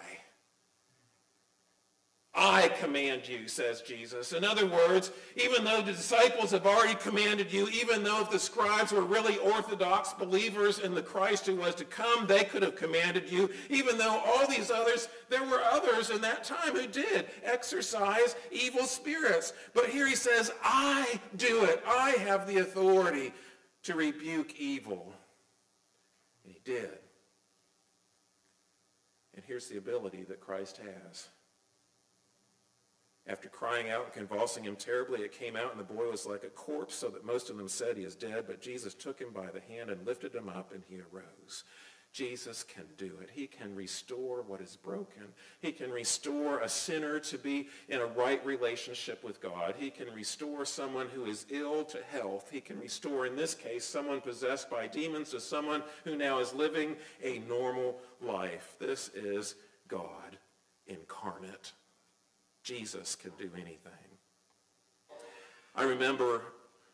I 2.33 2.69
command 2.69 3.29
you, 3.29 3.49
says 3.49 3.83
Jesus. 3.83 4.33
In 4.33 4.45
other 4.45 4.65
words, 4.65 5.11
even 5.37 5.65
though 5.65 5.83
the 5.83 5.93
disciples 5.93 6.53
have 6.53 6.65
already 6.65 6.95
commanded 6.95 7.53
you, 7.53 7.69
even 7.69 8.05
though 8.05 8.21
if 8.21 8.31
the 8.31 8.39
scribes 8.39 8.93
were 8.93 9.03
really 9.03 9.37
orthodox 9.39 10.13
believers 10.13 10.79
in 10.79 10.95
the 10.95 11.03
Christ 11.03 11.47
who 11.47 11.57
was 11.57 11.75
to 11.75 11.85
come, 11.85 12.29
they 12.29 12.45
could 12.45 12.63
have 12.63 12.77
commanded 12.77 13.31
you. 13.31 13.51
Even 13.69 13.99
though 13.99 14.23
all 14.25 14.47
these 14.47 14.71
others, 14.71 15.09
there 15.29 15.43
were 15.43 15.61
others 15.73 16.11
in 16.11 16.21
that 16.21 16.45
time 16.45 16.75
who 16.75 16.87
did 16.87 17.27
exorcise 17.43 18.37
evil 18.53 18.85
spirits. 18.85 19.53
But 19.75 19.87
here 19.87 20.07
he 20.07 20.15
says, 20.15 20.53
I 20.63 21.19
do 21.37 21.65
it. 21.65 21.83
I 21.85 22.11
have 22.11 22.47
the 22.47 22.59
authority 22.59 23.33
to 23.83 23.97
rebuke 23.97 24.55
evil. 24.57 25.13
And 26.45 26.53
he 26.53 26.61
did. 26.65 26.99
And 29.35 29.45
here's 29.45 29.67
the 29.67 29.79
ability 29.79 30.23
that 30.29 30.41
Christ 30.41 30.79
has. 30.79 31.29
After 33.31 33.49
crying 33.49 33.91
out 33.91 34.07
and 34.07 34.13
convulsing 34.13 34.65
him 34.65 34.75
terribly, 34.75 35.21
it 35.21 35.31
came 35.31 35.55
out, 35.55 35.71
and 35.71 35.79
the 35.79 35.95
boy 35.95 36.11
was 36.11 36.27
like 36.27 36.43
a 36.43 36.49
corpse, 36.49 36.97
so 36.97 37.09
that 37.11 37.25
most 37.25 37.49
of 37.49 37.57
them 37.57 37.69
said 37.69 37.97
he 37.97 38.03
is 38.03 38.17
dead. 38.17 38.45
But 38.49 38.61
Jesus 38.61 38.93
took 38.93 39.21
him 39.21 39.33
by 39.33 39.47
the 39.47 39.61
hand 39.73 39.89
and 39.89 40.05
lifted 40.05 40.35
him 40.35 40.49
up, 40.49 40.73
and 40.75 40.83
he 40.89 40.97
arose. 40.97 41.63
Jesus 42.13 42.65
can 42.65 42.87
do 42.97 43.13
it. 43.23 43.31
He 43.33 43.47
can 43.47 43.77
restore 43.77 44.43
what 44.43 44.61
is 44.61 44.75
broken. 44.75 45.23
He 45.61 45.71
can 45.71 45.93
restore 45.93 46.59
a 46.59 46.69
sinner 46.69 47.21
to 47.21 47.39
be 47.39 47.69
in 47.89 48.01
a 48.01 48.07
right 48.07 48.45
relationship 48.45 49.23
with 49.23 49.41
God. 49.41 49.77
He 49.79 49.91
can 49.91 50.13
restore 50.13 50.65
someone 50.65 51.07
who 51.07 51.27
is 51.27 51.47
ill 51.51 51.85
to 51.85 51.99
health. 52.11 52.51
He 52.51 52.61
can 52.61 52.81
restore, 52.81 53.27
in 53.27 53.37
this 53.37 53.55
case, 53.55 53.85
someone 53.85 54.21
possessed 54.21 54.69
by 54.69 54.89
demons 54.89 55.31
to 55.31 55.41
someone 55.41 55.85
who 56.03 56.17
now 56.17 56.41
is 56.41 56.53
living 56.53 56.97
a 57.23 57.39
normal 57.49 57.97
life. 58.21 58.75
This 58.81 59.09
is 59.15 59.55
God 59.87 60.37
incarnate. 60.89 61.75
Jesus 62.63 63.15
could 63.15 63.37
do 63.39 63.51
anything. 63.55 63.93
I 65.75 65.85
remember 65.85 66.43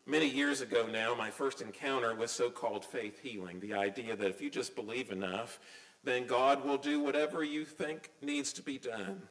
many 0.05 0.29
years 0.29 0.61
ago 0.61 0.87
now 0.91 1.13
my 1.15 1.29
first 1.29 1.61
encounter 1.61 2.15
with 2.15 2.29
so-called 2.29 2.85
faith 2.85 3.19
healing, 3.21 3.59
the 3.59 3.73
idea 3.73 4.15
that 4.15 4.29
if 4.29 4.41
you 4.41 4.49
just 4.49 4.75
believe 4.75 5.11
enough, 5.11 5.59
then 6.03 6.25
God 6.25 6.63
will 6.63 6.77
do 6.77 7.01
whatever 7.01 7.43
you 7.43 7.65
think 7.65 8.11
needs 8.21 8.53
to 8.53 8.61
be 8.61 8.77
done. 8.77 9.23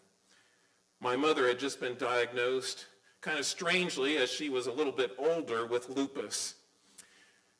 My 1.00 1.16
mother 1.16 1.46
had 1.48 1.58
just 1.58 1.80
been 1.80 1.96
diagnosed 1.96 2.86
kind 3.20 3.38
of 3.38 3.46
strangely 3.46 4.18
as 4.18 4.30
she 4.30 4.48
was 4.48 4.66
a 4.66 4.72
little 4.72 4.92
bit 4.92 5.12
older 5.18 5.66
with 5.66 5.88
lupus. 5.88 6.54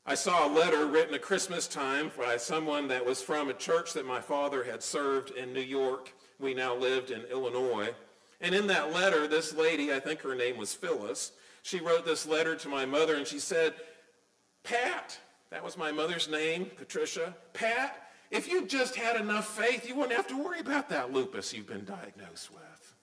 I 0.05 0.15
saw 0.15 0.47
a 0.47 0.55
letter 0.55 0.87
written 0.87 1.15
at 1.15 1.23
Christmas 1.23 1.67
time 1.67 2.12
by 2.17 2.37
someone 2.37 2.87
that 2.89 3.05
was 3.05 3.21
from 3.21 3.49
a 3.49 3.55
church 3.55 3.93
that 3.95 4.07
my 4.07 4.21
father 4.21 4.62
had 4.62 4.83
served 4.83 5.31
in 5.31 5.53
New 5.53 5.61
York. 5.61 6.12
We 6.39 6.55
now 6.55 6.77
lived 6.77 7.11
in 7.11 7.23
Illinois. 7.25 7.95
And 8.40 8.55
in 8.55 8.66
that 8.66 8.92
letter, 8.92 9.27
this 9.27 9.55
lady, 9.55 9.92
I 9.92 10.01
think 10.01 10.20
her 10.22 10.35
name 10.35 10.57
was 10.57 10.75
Phyllis, 10.75 11.33
she 11.62 11.81
wrote 11.81 12.05
this 12.05 12.27
letter 12.27 12.55
to 12.57 12.68
my 12.68 12.87
mother 12.87 13.16
and 13.16 13.27
she 13.27 13.40
said, 13.40 13.75
Pat, 14.62 15.18
that 15.51 15.64
was 15.64 15.77
my 15.77 15.90
mother's 15.90 16.29
name, 16.29 16.70
Patricia, 16.77 17.35
Pat, 17.55 18.07
if 18.31 18.49
you 18.49 18.66
just 18.66 18.96
had 18.96 19.20
enough 19.20 19.57
faith, 19.57 19.88
you 19.88 19.94
wouldn't 19.94 20.16
have 20.16 20.29
to 20.29 20.42
worry 20.42 20.61
about 20.61 20.88
that 20.90 21.12
lupus 21.12 21.53
you've 21.53 21.66
been 21.66 21.85
diagnosed 21.85 22.53
with. 22.53 22.94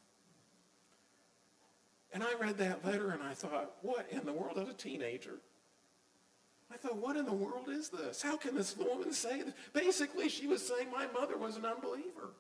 And 2.14 2.24
I 2.24 2.34
read 2.40 2.58
that 2.60 2.86
letter 2.86 3.10
and 3.12 3.24
I 3.24 3.34
thought, 3.34 3.74
what 3.82 4.08
in 4.12 4.26
the 4.26 4.34
world 4.34 4.58
as 4.60 4.70
a 4.70 4.74
teenager? 4.74 5.40
I 6.72 6.78
thought, 6.78 6.98
what 6.98 7.18
in 7.18 7.26
the 7.26 7.34
world 7.34 7.70
is 7.70 7.90
this? 7.90 8.22
How 8.22 8.38
can 8.38 8.56
this 8.56 8.78
woman 8.78 9.12
say 9.14 9.42
this? 9.42 9.54
Basically, 9.74 10.30
she 10.30 10.48
was 10.48 10.66
saying 10.66 10.90
my 10.92 11.08
mother 11.08 11.38
was 11.38 11.56
an 11.56 11.66
unbeliever. 11.66 12.32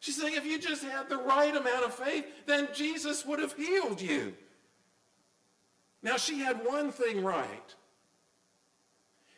She's 0.00 0.20
saying 0.20 0.34
if 0.34 0.46
you 0.46 0.58
just 0.58 0.82
had 0.82 1.08
the 1.08 1.18
right 1.18 1.54
amount 1.54 1.84
of 1.84 1.94
faith, 1.94 2.24
then 2.46 2.68
Jesus 2.74 3.24
would 3.26 3.38
have 3.38 3.52
healed 3.52 4.00
you. 4.00 4.34
Now, 6.02 6.16
she 6.16 6.40
had 6.40 6.64
one 6.64 6.90
thing 6.90 7.22
right. 7.22 7.74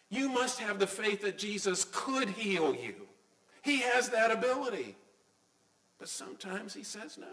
You 0.08 0.28
must 0.28 0.60
have 0.60 0.78
the 0.78 0.86
faith 0.86 1.22
that 1.22 1.36
Jesus 1.36 1.84
could 1.90 2.30
heal 2.30 2.74
you. 2.74 2.94
He 3.62 3.80
has 3.80 4.10
that 4.10 4.30
ability. 4.30 4.96
But 5.98 6.08
sometimes 6.08 6.74
he 6.74 6.84
says 6.84 7.18
no 7.18 7.26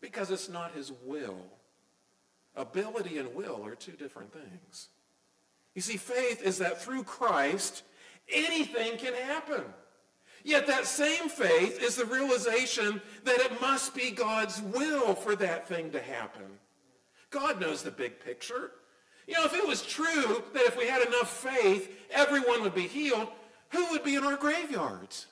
because 0.00 0.30
it's 0.30 0.48
not 0.48 0.72
his 0.72 0.92
will. 1.04 1.36
Ability 2.56 3.18
and 3.18 3.34
will 3.34 3.64
are 3.64 3.74
two 3.74 3.92
different 3.92 4.32
things. 4.32 4.88
You 5.74 5.82
see, 5.82 5.96
faith 5.96 6.42
is 6.42 6.58
that 6.58 6.80
through 6.80 7.04
Christ, 7.04 7.82
anything 8.32 8.98
can 8.98 9.14
happen. 9.14 9.62
Yet 10.46 10.68
that 10.68 10.86
same 10.86 11.28
faith 11.28 11.82
is 11.82 11.96
the 11.96 12.04
realization 12.04 13.02
that 13.24 13.40
it 13.40 13.60
must 13.60 13.96
be 13.96 14.12
God's 14.12 14.62
will 14.62 15.12
for 15.16 15.34
that 15.34 15.66
thing 15.66 15.90
to 15.90 16.00
happen. 16.00 16.44
God 17.30 17.60
knows 17.60 17.82
the 17.82 17.90
big 17.90 18.20
picture. 18.20 18.70
You 19.26 19.34
know, 19.34 19.44
if 19.44 19.54
it 19.54 19.66
was 19.66 19.82
true 19.82 20.44
that 20.54 20.62
if 20.62 20.78
we 20.78 20.86
had 20.86 21.04
enough 21.04 21.36
faith, 21.36 21.90
everyone 22.12 22.62
would 22.62 22.76
be 22.76 22.86
healed, 22.86 23.26
who 23.70 23.90
would 23.90 24.04
be 24.04 24.14
in 24.14 24.22
our 24.22 24.36
graveyards? 24.36 25.26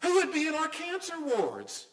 Who 0.00 0.14
would 0.14 0.32
be 0.32 0.48
in 0.48 0.54
our 0.54 0.68
cancer 0.68 1.20
wards? 1.20 1.88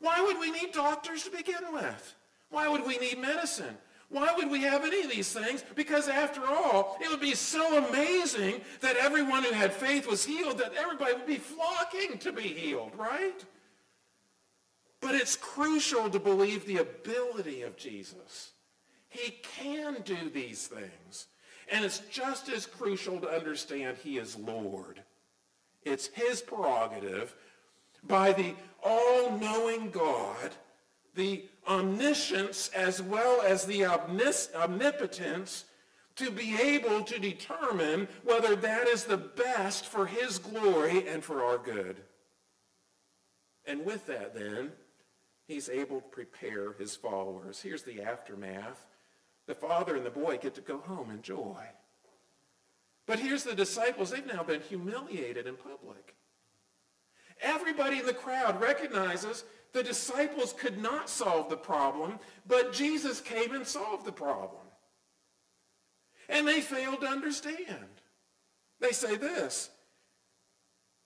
Why 0.00 0.20
would 0.20 0.40
we 0.40 0.50
need 0.50 0.72
doctors 0.72 1.22
to 1.22 1.30
begin 1.30 1.72
with? 1.72 2.16
Why 2.50 2.66
would 2.66 2.84
we 2.84 2.98
need 2.98 3.20
medicine? 3.20 3.76
Why 4.14 4.32
would 4.36 4.48
we 4.48 4.60
have 4.60 4.84
any 4.84 5.00
of 5.02 5.10
these 5.10 5.32
things? 5.32 5.64
Because 5.74 6.06
after 6.06 6.46
all, 6.46 6.96
it 7.00 7.10
would 7.10 7.20
be 7.20 7.34
so 7.34 7.84
amazing 7.84 8.60
that 8.80 8.96
everyone 8.96 9.42
who 9.42 9.50
had 9.50 9.72
faith 9.72 10.06
was 10.06 10.24
healed, 10.24 10.58
that 10.58 10.72
everybody 10.74 11.14
would 11.14 11.26
be 11.26 11.34
flocking 11.34 12.18
to 12.18 12.30
be 12.30 12.42
healed, 12.42 12.92
right? 12.96 13.44
But 15.00 15.16
it's 15.16 15.34
crucial 15.34 16.08
to 16.10 16.20
believe 16.20 16.64
the 16.64 16.76
ability 16.76 17.62
of 17.62 17.76
Jesus. 17.76 18.52
He 19.08 19.32
can 19.42 19.96
do 20.04 20.30
these 20.32 20.68
things. 20.68 21.26
And 21.72 21.84
it's 21.84 21.98
just 22.08 22.48
as 22.48 22.66
crucial 22.66 23.18
to 23.18 23.28
understand 23.28 23.96
he 23.96 24.18
is 24.18 24.36
Lord. 24.36 25.02
It's 25.82 26.06
his 26.06 26.40
prerogative 26.40 27.34
by 28.04 28.32
the 28.32 28.54
all-knowing 28.80 29.90
God 29.90 30.52
the 31.16 31.46
omniscience 31.66 32.68
as 32.68 33.00
well 33.02 33.42
as 33.42 33.64
the 33.64 33.86
omnipotence 33.86 35.64
to 36.16 36.30
be 36.30 36.56
able 36.60 37.02
to 37.02 37.18
determine 37.18 38.06
whether 38.22 38.54
that 38.56 38.86
is 38.86 39.04
the 39.04 39.16
best 39.16 39.86
for 39.86 40.06
his 40.06 40.38
glory 40.38 41.08
and 41.08 41.24
for 41.24 41.44
our 41.44 41.58
good. 41.58 42.00
And 43.66 43.84
with 43.84 44.06
that 44.06 44.34
then, 44.34 44.72
he's 45.46 45.68
able 45.68 46.00
to 46.00 46.08
prepare 46.08 46.72
his 46.74 46.94
followers. 46.94 47.60
Here's 47.60 47.82
the 47.82 48.02
aftermath. 48.02 48.86
The 49.46 49.54
father 49.54 49.96
and 49.96 50.06
the 50.06 50.10
boy 50.10 50.38
get 50.38 50.54
to 50.54 50.60
go 50.60 50.78
home 50.78 51.10
in 51.10 51.22
joy. 51.22 51.62
But 53.06 53.18
here's 53.18 53.44
the 53.44 53.54
disciples. 53.54 54.10
They've 54.10 54.26
now 54.26 54.42
been 54.42 54.62
humiliated 54.62 55.46
in 55.46 55.56
public. 55.56 56.14
Everybody 57.42 57.98
in 57.98 58.06
the 58.06 58.14
crowd 58.14 58.60
recognizes 58.60 59.44
the 59.74 59.82
disciples 59.82 60.54
could 60.54 60.80
not 60.80 61.10
solve 61.10 61.50
the 61.50 61.56
problem, 61.56 62.18
but 62.46 62.72
Jesus 62.72 63.20
came 63.20 63.52
and 63.52 63.66
solved 63.66 64.06
the 64.06 64.12
problem. 64.12 64.62
And 66.28 66.46
they 66.46 66.60
failed 66.60 67.00
to 67.00 67.08
understand. 67.08 68.00
They 68.80 68.92
say 68.92 69.16
this. 69.16 69.70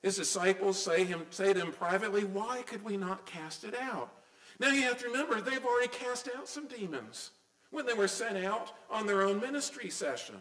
His 0.03 0.17
disciples 0.17 0.81
say, 0.81 1.05
him, 1.05 1.23
say 1.31 1.55
to 1.55 1.61
him 1.61 1.73
privately, 1.73 2.25
why 2.25 2.63
could 2.63 2.85
we 2.85 2.99
not 2.99 3.27
cast 3.27 3.65
it 3.65 3.75
out? 3.75 4.13
Now 4.61 4.69
you 4.69 4.83
have 4.83 4.99
to 4.99 5.07
remember, 5.07 5.41
they've 5.41 5.65
already 5.65 5.89
cast 5.89 6.29
out 6.37 6.47
some 6.47 6.69
demons 6.69 7.31
when 7.71 7.87
they 7.87 7.95
were 7.95 8.07
sent 8.07 8.45
out 8.45 8.73
on 8.91 9.07
their 9.07 9.23
own 9.23 9.41
ministry 9.41 9.89
session. 9.89 10.37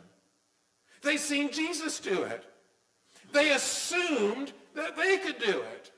They 1.01 1.15
seen 1.15 1.49
Jesus 1.49 1.99
do 1.99 2.23
it. 2.23 2.43
They 3.31 3.51
assumed 3.51 4.51
that 4.75 4.97
they 4.97 5.17
could 5.17 5.39
do 5.39 5.61
it. 5.61 5.91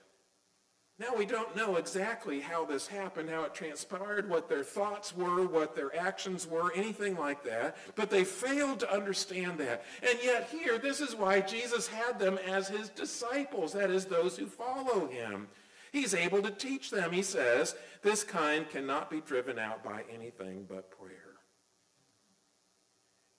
Now 0.99 1.15
we 1.15 1.25
don't 1.25 1.55
know 1.55 1.77
exactly 1.77 2.41
how 2.41 2.65
this 2.65 2.85
happened, 2.85 3.29
how 3.29 3.43
it 3.43 3.53
transpired, 3.53 4.29
what 4.29 4.49
their 4.49 4.65
thoughts 4.65 5.15
were, 5.15 5.47
what 5.47 5.73
their 5.73 5.95
actions 5.95 6.45
were, 6.45 6.73
anything 6.73 7.15
like 7.17 7.41
that. 7.45 7.77
But 7.95 8.09
they 8.09 8.25
failed 8.25 8.81
to 8.81 8.93
understand 8.93 9.59
that. 9.59 9.85
And 10.01 10.19
yet 10.21 10.49
here, 10.51 10.77
this 10.77 10.99
is 10.99 11.15
why 11.15 11.39
Jesus 11.39 11.87
had 11.87 12.19
them 12.19 12.37
as 12.45 12.67
his 12.67 12.89
disciples, 12.89 13.71
that 13.73 13.89
is, 13.89 14.05
those 14.05 14.35
who 14.35 14.45
follow 14.45 15.07
him. 15.07 15.47
He's 15.93 16.13
able 16.13 16.41
to 16.41 16.51
teach 16.51 16.91
them. 16.91 17.13
He 17.13 17.23
says, 17.23 17.75
this 18.03 18.23
kind 18.23 18.69
cannot 18.69 19.09
be 19.09 19.21
driven 19.21 19.57
out 19.57 19.83
by 19.83 20.03
anything 20.13 20.65
but 20.67 20.91
prayer. 20.91 21.15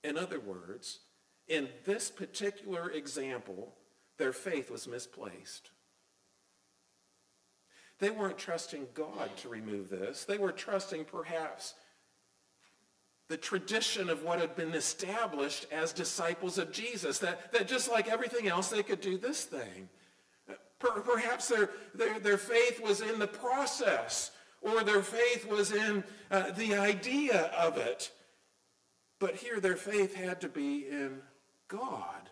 In 0.03 0.17
other 0.17 0.41
words, 0.41 1.01
in 1.47 1.69
this 1.85 2.11
particular 2.11 2.91
example, 2.91 3.75
their 4.17 4.33
faith 4.33 4.71
was 4.71 4.89
misplaced. 4.89 5.71
They 8.01 8.11
weren't 8.11 8.39
trusting 8.39 8.89
God 8.95 9.31
to 9.39 9.49
remove 9.49 9.91
this. 9.91 10.25
They 10.25 10.39
were 10.39 10.53
trusting 10.53 11.05
perhaps 11.05 11.75
the 13.29 13.37
tradition 13.37 14.11
of 14.11 14.25
what 14.25 14.41
had 14.41 14.57
been 14.57 14.75
established 14.75 15.67
as 15.71 15.93
disciples 15.93 16.59
of 16.59 16.73
Jesus, 16.73 17.21
that, 17.21 17.53
that 17.53 17.69
just 17.69 17.89
like 17.89 18.09
everything 18.09 18.49
else, 18.49 18.69
they 18.69 18.83
could 18.83 19.01
do 19.01 19.17
this 19.17 19.45
thing. 19.45 19.89
perhaps 20.81 21.49
their, 21.49 21.71
their, 21.95 22.19
their 22.19 22.39
faith 22.39 22.83
was 22.83 23.03
in 23.03 23.21
the 23.21 23.29
process, 23.29 24.33
or 24.63 24.83
their 24.83 25.03
faith 25.03 25.47
was 25.49 25.71
in 25.71 26.03
uh, 26.31 26.51
the 26.53 26.75
idea 26.75 27.53
of 27.57 27.77
it. 27.77 28.11
But 29.21 29.37
here 29.37 29.61
their 29.61 29.77
faith 29.77 30.15
had 30.15 30.41
to 30.41 30.49
be 30.49 30.87
in 30.91 31.21
God, 31.69 32.31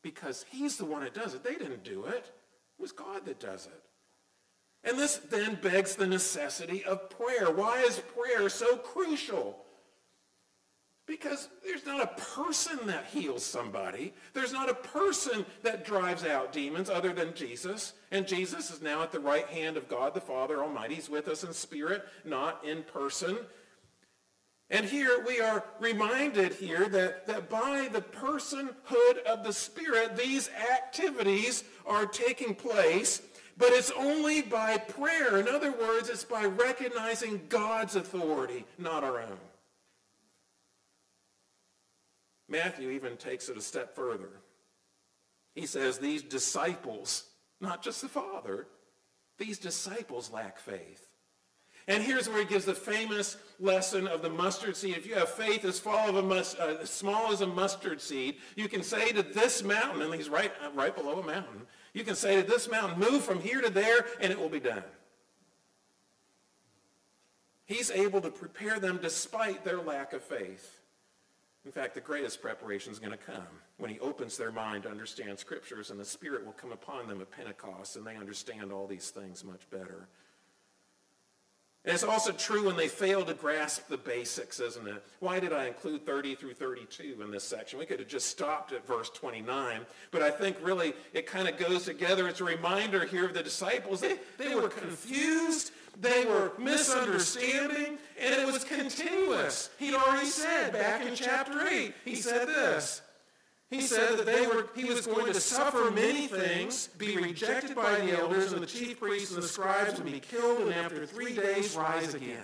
because 0.00 0.46
he's 0.48 0.78
the 0.78 0.86
one 0.86 1.02
that 1.02 1.12
does 1.12 1.34
it. 1.34 1.44
They 1.44 1.56
didn't 1.56 1.84
do 1.84 2.04
it. 2.04 2.32
It 2.78 2.80
was 2.80 2.92
God 2.92 3.26
that 3.26 3.40
does 3.40 3.66
it. 3.66 3.89
And 4.82 4.98
this 4.98 5.16
then 5.16 5.56
begs 5.56 5.94
the 5.94 6.06
necessity 6.06 6.84
of 6.84 7.10
prayer. 7.10 7.50
Why 7.50 7.80
is 7.80 8.02
prayer 8.16 8.48
so 8.48 8.76
crucial? 8.76 9.58
Because 11.06 11.48
there's 11.64 11.84
not 11.84 12.02
a 12.02 12.20
person 12.36 12.86
that 12.86 13.06
heals 13.06 13.44
somebody. 13.44 14.14
There's 14.32 14.52
not 14.52 14.70
a 14.70 14.74
person 14.74 15.44
that 15.62 15.84
drives 15.84 16.24
out 16.24 16.52
demons 16.52 16.88
other 16.88 17.12
than 17.12 17.34
Jesus. 17.34 17.94
And 18.12 18.28
Jesus 18.28 18.70
is 18.70 18.80
now 18.80 19.02
at 19.02 19.10
the 19.10 19.20
right 19.20 19.46
hand 19.48 19.76
of 19.76 19.88
God 19.88 20.14
the 20.14 20.20
Father 20.20 20.62
Almighty. 20.62 20.94
He's 20.94 21.10
with 21.10 21.28
us 21.28 21.42
in 21.42 21.52
spirit, 21.52 22.04
not 22.24 22.64
in 22.64 22.84
person. 22.84 23.38
And 24.70 24.86
here 24.86 25.24
we 25.26 25.40
are 25.40 25.64
reminded 25.80 26.54
here 26.54 26.88
that, 26.88 27.26
that 27.26 27.50
by 27.50 27.88
the 27.92 28.02
personhood 28.02 29.18
of 29.26 29.42
the 29.42 29.52
Spirit, 29.52 30.16
these 30.16 30.48
activities 30.48 31.64
are 31.84 32.06
taking 32.06 32.54
place 32.54 33.20
but 33.60 33.72
it's 33.72 33.92
only 33.92 34.40
by 34.40 34.78
prayer. 34.78 35.36
In 35.36 35.46
other 35.46 35.70
words, 35.70 36.08
it's 36.08 36.24
by 36.24 36.46
recognizing 36.46 37.42
God's 37.50 37.94
authority, 37.94 38.64
not 38.78 39.04
our 39.04 39.20
own. 39.20 39.38
Matthew 42.48 42.90
even 42.90 43.18
takes 43.18 43.50
it 43.50 43.58
a 43.58 43.60
step 43.60 43.94
further. 43.94 44.30
He 45.54 45.66
says 45.66 45.98
these 45.98 46.22
disciples, 46.22 47.24
not 47.60 47.82
just 47.82 48.00
the 48.00 48.08
Father, 48.08 48.66
these 49.38 49.58
disciples 49.58 50.32
lack 50.32 50.58
faith. 50.58 51.06
And 51.86 52.02
here's 52.02 52.28
where 52.30 52.38
he 52.38 52.44
gives 52.46 52.64
the 52.64 52.74
famous 52.74 53.36
lesson 53.58 54.08
of 54.08 54.22
the 54.22 54.30
mustard 54.30 54.76
seed. 54.76 54.96
If 54.96 55.06
you 55.06 55.16
have 55.16 55.28
faith 55.28 55.64
as, 55.66 55.84
mus- 55.84 56.54
uh, 56.54 56.84
small 56.86 57.30
as 57.30 57.42
a 57.42 57.46
mustard 57.46 58.00
seed, 58.00 58.36
you 58.56 58.68
can 58.68 58.82
say 58.82 59.12
to 59.12 59.22
this 59.22 59.62
mountain, 59.62 60.00
and 60.00 60.14
he's 60.14 60.30
right, 60.30 60.52
right 60.74 60.94
below 60.94 61.20
a 61.20 61.26
mountain, 61.26 61.66
you 61.92 62.04
can 62.04 62.14
say 62.14 62.40
to 62.40 62.46
this 62.46 62.70
mountain, 62.70 62.98
move 62.98 63.22
from 63.22 63.40
here 63.40 63.60
to 63.60 63.70
there, 63.70 64.06
and 64.20 64.32
it 64.32 64.38
will 64.38 64.48
be 64.48 64.60
done. 64.60 64.84
He's 67.64 67.90
able 67.90 68.20
to 68.20 68.30
prepare 68.30 68.80
them 68.80 68.98
despite 69.00 69.64
their 69.64 69.80
lack 69.80 70.12
of 70.12 70.22
faith. 70.22 70.80
In 71.64 71.72
fact, 71.72 71.94
the 71.94 72.00
greatest 72.00 72.40
preparation 72.40 72.90
is 72.90 72.98
going 72.98 73.12
to 73.12 73.18
come 73.18 73.46
when 73.76 73.90
he 73.90 74.00
opens 74.00 74.36
their 74.36 74.50
mind 74.50 74.84
to 74.84 74.90
understand 74.90 75.38
scriptures, 75.38 75.90
and 75.90 76.00
the 76.00 76.04
Spirit 76.04 76.44
will 76.44 76.52
come 76.52 76.72
upon 76.72 77.06
them 77.06 77.20
at 77.20 77.30
Pentecost, 77.30 77.96
and 77.96 78.06
they 78.06 78.16
understand 78.16 78.72
all 78.72 78.86
these 78.86 79.10
things 79.10 79.44
much 79.44 79.68
better. 79.70 80.08
And 81.84 81.94
it's 81.94 82.04
also 82.04 82.30
true 82.32 82.66
when 82.66 82.76
they 82.76 82.88
fail 82.88 83.24
to 83.24 83.32
grasp 83.32 83.88
the 83.88 83.96
basics, 83.96 84.60
isn't 84.60 84.86
it? 84.86 85.02
Why 85.20 85.40
did 85.40 85.54
I 85.54 85.66
include 85.66 86.04
30 86.04 86.34
through 86.34 86.52
32 86.52 87.22
in 87.22 87.30
this 87.30 87.42
section? 87.42 87.78
We 87.78 87.86
could 87.86 88.00
have 88.00 88.08
just 88.08 88.28
stopped 88.28 88.72
at 88.72 88.86
verse 88.86 89.08
29, 89.08 89.86
but 90.10 90.20
I 90.20 90.30
think 90.30 90.58
really 90.62 90.92
it 91.14 91.26
kind 91.26 91.48
of 91.48 91.56
goes 91.56 91.86
together. 91.86 92.28
It's 92.28 92.42
a 92.42 92.44
reminder 92.44 93.06
here 93.06 93.24
of 93.24 93.32
the 93.32 93.42
disciples. 93.42 94.02
They, 94.02 94.18
they 94.36 94.54
were 94.54 94.68
confused. 94.68 95.72
They 95.98 96.26
were 96.26 96.52
misunderstanding, 96.58 97.98
and 98.20 98.34
it 98.34 98.46
was 98.46 98.62
continuous. 98.62 99.70
He'd 99.78 99.94
already 99.94 100.26
said 100.26 100.74
back 100.74 101.06
in 101.06 101.14
chapter 101.14 101.66
8, 101.66 101.94
he 102.04 102.14
said 102.14 102.46
this. 102.46 103.00
He 103.70 103.80
said 103.80 104.18
that 104.18 104.26
they 104.26 104.46
were, 104.48 104.68
he 104.74 104.84
was 104.84 105.06
going 105.06 105.32
to 105.32 105.40
suffer 105.40 105.92
many 105.92 106.26
things, 106.26 106.88
be 106.98 107.16
rejected 107.16 107.76
by 107.76 108.00
the 108.00 108.18
elders 108.18 108.52
and 108.52 108.60
the 108.60 108.66
chief 108.66 108.98
priests 108.98 109.32
and 109.32 109.42
the 109.42 109.46
scribes, 109.46 109.98
and 109.98 110.10
be 110.10 110.18
killed, 110.18 110.62
and 110.62 110.74
after 110.74 111.06
three 111.06 111.34
days 111.34 111.76
rise 111.76 112.14
again. 112.14 112.42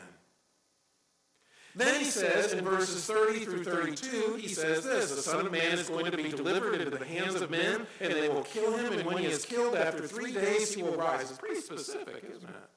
Then 1.74 2.00
he 2.00 2.06
says 2.06 2.52
in 2.52 2.64
verses 2.64 3.04
30 3.06 3.44
through 3.44 3.64
32, 3.64 4.36
he 4.36 4.48
says 4.48 4.84
this, 4.84 5.10
the 5.10 5.20
Son 5.20 5.44
of 5.44 5.52
Man 5.52 5.72
is 5.72 5.90
going 5.90 6.10
to 6.10 6.16
be 6.16 6.30
delivered 6.30 6.80
into 6.80 6.96
the 6.96 7.04
hands 7.04 7.34
of 7.40 7.50
men, 7.50 7.86
and 8.00 8.12
they 8.12 8.28
will 8.28 8.44
kill 8.44 8.76
him, 8.78 8.92
and 8.92 9.04
when 9.04 9.18
he 9.18 9.26
is 9.26 9.44
killed, 9.44 9.74
after 9.74 10.06
three 10.06 10.32
days 10.32 10.72
he 10.72 10.82
will 10.82 10.96
rise. 10.96 11.28
It's 11.28 11.38
pretty 11.38 11.60
specific, 11.60 12.24
isn't 12.30 12.48
it? 12.48 12.70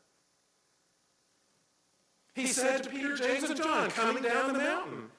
He 2.34 2.48
said 2.48 2.84
to 2.84 2.90
Peter, 2.90 3.16
James, 3.16 3.44
and 3.44 3.62
John, 3.62 3.92
coming 3.92 4.24
down 4.24 4.54
the 4.54 4.60
mountain, 4.60 5.10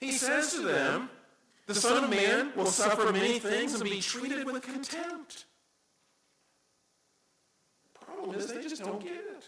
he 0.00 0.12
says 0.12 0.52
to 0.54 0.62
them, 0.62 1.10
the 1.66 1.74
Son 1.74 2.04
of 2.04 2.10
Man 2.10 2.52
will 2.56 2.66
suffer 2.66 3.12
many 3.12 3.38
things 3.38 3.74
and 3.74 3.82
be 3.82 4.00
treated 4.00 4.46
with 4.46 4.62
contempt. 4.62 5.46
The 7.94 8.06
Problem 8.06 8.38
is, 8.38 8.46
they 8.46 8.62
just 8.62 8.82
don't 8.82 9.02
get 9.02 9.12
it. 9.12 9.44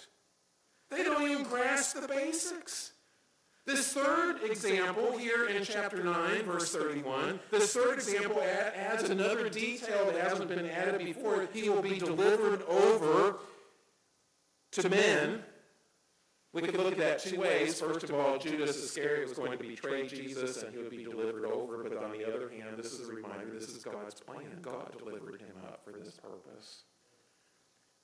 They 0.91 1.05
don't 1.05 1.23
even 1.23 1.45
grasp 1.45 2.01
the 2.01 2.09
basics. 2.09 2.93
This 3.67 3.93
third 3.93 4.43
example 4.43 5.19
here 5.19 5.47
in 5.47 5.63
chapter 5.63 6.03
9, 6.03 6.43
verse 6.45 6.73
31, 6.73 7.39
this 7.51 7.75
third 7.75 7.95
example 7.99 8.41
adds 8.41 9.11
another 9.11 9.51
detail 9.51 10.07
that 10.07 10.17
hasn't 10.17 10.49
been 10.49 10.65
added 10.65 11.05
before. 11.05 11.47
He 11.53 11.69
will 11.69 11.83
be 11.83 11.99
delivered 11.99 12.63
over 12.63 13.37
to 14.73 14.89
men 14.89 15.43
we 16.63 16.69
could 16.69 16.81
look 16.81 16.93
at 16.93 16.99
that 16.99 17.19
two 17.21 17.39
ways. 17.39 17.81
First 17.81 18.05
of 18.05 18.15
all, 18.15 18.39
Judas 18.39 18.77
Iscariot 18.77 19.29
was 19.29 19.39
going 19.39 19.53
to 19.53 19.59
betray 19.59 20.07
Jesus 20.07 20.63
and 20.63 20.73
he 20.73 20.79
would 20.79 20.91
be 20.91 21.05
delivered 21.05 21.45
over. 21.45 21.83
But 21.83 22.03
on 22.03 22.13
the 22.13 22.27
other 22.27 22.49
hand, 22.51 22.77
this 22.77 22.93
is 22.93 23.09
a 23.09 23.13
reminder 23.13 23.47
this 23.53 23.69
is 23.69 23.83
God's 23.83 24.21
plan. 24.21 24.59
God 24.63 24.97
delivered 24.99 25.41
him 25.41 25.57
up 25.67 25.81
for 25.85 25.93
this 25.93 26.13
purpose. 26.13 26.85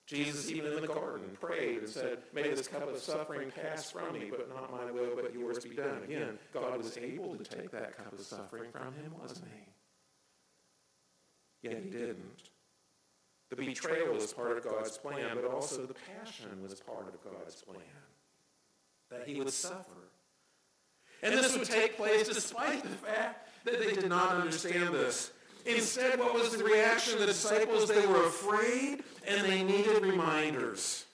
Jesus, 0.07 0.51
even 0.51 0.73
in 0.73 0.83
the 0.83 0.87
garden, 0.87 1.31
prayed 1.41 1.79
and 1.79 1.89
said, 1.89 2.19
May 2.35 2.51
this 2.51 2.69
cup 2.69 2.87
of 2.89 2.99
suffering 2.99 3.51
pass 3.51 3.91
from 3.91 4.13
me, 4.13 4.31
but 4.31 4.51
not 4.51 4.71
my 4.71 4.91
will, 4.91 5.17
but 5.17 5.33
yours 5.33 5.65
be 5.65 5.75
done. 5.75 6.03
Again, 6.05 6.39
God 6.53 6.77
was 6.77 6.99
able 6.99 7.37
to 7.37 7.45
take 7.45 7.71
that 7.71 7.97
cup 7.97 8.13
of 8.13 8.21
suffering 8.21 8.71
from 8.71 8.93
him, 8.95 9.15
wasn't 9.19 9.47
he? 11.63 11.69
Yet 11.69 11.83
he 11.83 11.91
didn't. 11.91 12.51
The 13.49 13.57
betrayal 13.57 14.13
was 14.13 14.33
part 14.33 14.59
of 14.59 14.65
God's 14.65 14.99
plan, 14.99 15.31
but 15.35 15.51
also 15.51 15.87
the 15.87 15.95
passion 15.95 16.63
was 16.63 16.81
part 16.81 17.15
of 17.15 17.25
God's 17.25 17.63
plan 17.63 17.85
that 19.15 19.29
he 19.29 19.39
would 19.39 19.51
suffer. 19.51 19.91
And 21.23 21.35
this 21.35 21.57
would 21.57 21.65
take 21.65 21.97
place 21.97 22.29
despite 22.29 22.83
the 22.83 22.89
fact 22.89 23.49
that 23.65 23.79
they 23.79 23.95
did 23.95 24.09
not 24.09 24.37
understand 24.37 24.95
this. 24.95 25.33
Instead, 25.65 26.19
what 26.19 26.35
was 26.35 26.55
the 26.55 26.63
reaction 26.63 27.15
of 27.15 27.21
the 27.21 27.27
disciples? 27.27 27.89
They 27.89 28.07
were 28.07 28.27
afraid 28.27 29.03
and 29.27 29.47
they 29.47 29.63
needed 29.63 30.03
reminders. 30.03 31.07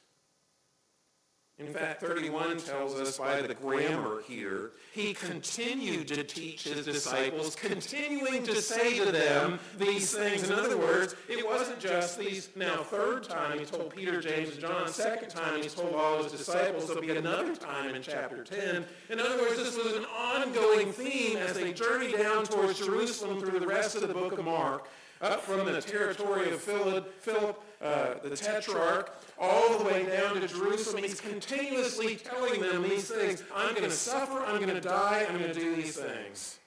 In 1.61 1.75
fact, 1.75 2.01
31 2.01 2.59
tells 2.59 2.95
us 2.95 3.19
by 3.19 3.43
the 3.43 3.53
grammar 3.55 4.23
here, 4.27 4.71
he 4.93 5.13
continued 5.13 6.09
to 6.09 6.25
teach 6.25 6.65
his 6.65 6.87
disciples, 6.87 7.55
continuing 7.55 8.43
to 8.45 8.63
say 8.63 8.99
to 9.05 9.13
them 9.13 9.61
these 9.79 10.17
things. 10.17 10.49
In 10.49 10.59
other 10.59 10.79
words, 10.79 11.15
it 11.29 11.47
wasn't 11.47 11.79
just 11.79 12.19
these, 12.19 12.49
now 12.57 12.83
third 12.83 13.25
time 13.25 13.59
he 13.59 13.67
told 13.67 13.95
Peter, 13.95 14.23
James, 14.23 14.53
and 14.53 14.61
John, 14.61 14.89
second 14.89 15.29
time 15.29 15.63
he 15.63 15.69
told 15.69 15.95
all 15.95 16.23
his 16.23 16.33
disciples, 16.33 16.87
there'll 16.87 17.03
be 17.03 17.15
another 17.17 17.55
time 17.55 17.95
in 17.95 18.01
chapter 18.01 18.43
10. 18.43 18.85
In 19.11 19.21
other 19.21 19.37
words, 19.43 19.57
this 19.57 19.77
was 19.77 19.95
an 19.97 20.07
ongoing 20.07 20.93
theme 20.93 21.37
as 21.37 21.55
they 21.55 21.75
journeyed 21.75 22.17
down 22.17 22.45
towards 22.45 22.79
Jerusalem 22.79 23.39
through 23.39 23.61
the 23.61 23.67
rest 23.67 23.97
of 23.97 24.09
the 24.09 24.15
book 24.15 24.39
of 24.39 24.45
Mark, 24.47 24.89
up 25.21 25.43
from 25.43 25.66
the 25.66 25.81
territory 25.81 26.51
of 26.51 26.61
Philip, 26.62 27.62
uh, 27.83 28.14
the 28.23 28.37
tetrarch, 28.37 29.14
all 29.39 29.79
the 29.79 29.85
way 29.85 30.07
down 30.07 30.41
to 30.41 30.49
Jerusalem. 30.49 31.03
He's 31.03 31.21
continuously 31.21 32.16
telling 32.16 32.61
them 32.61 32.83
these 32.83 33.09
things. 33.09 33.43
I'm 33.55 33.75
going 33.75 33.85
to 33.85 33.91
suffer. 33.91 34.41
I'm 34.41 34.61
going 34.61 34.75
to 34.75 34.81
die. 34.81 35.27
I'm 35.29 35.39
going 35.39 35.53
to 35.53 35.59
do 35.59 35.77
these 35.77 35.97
things. 35.97 36.59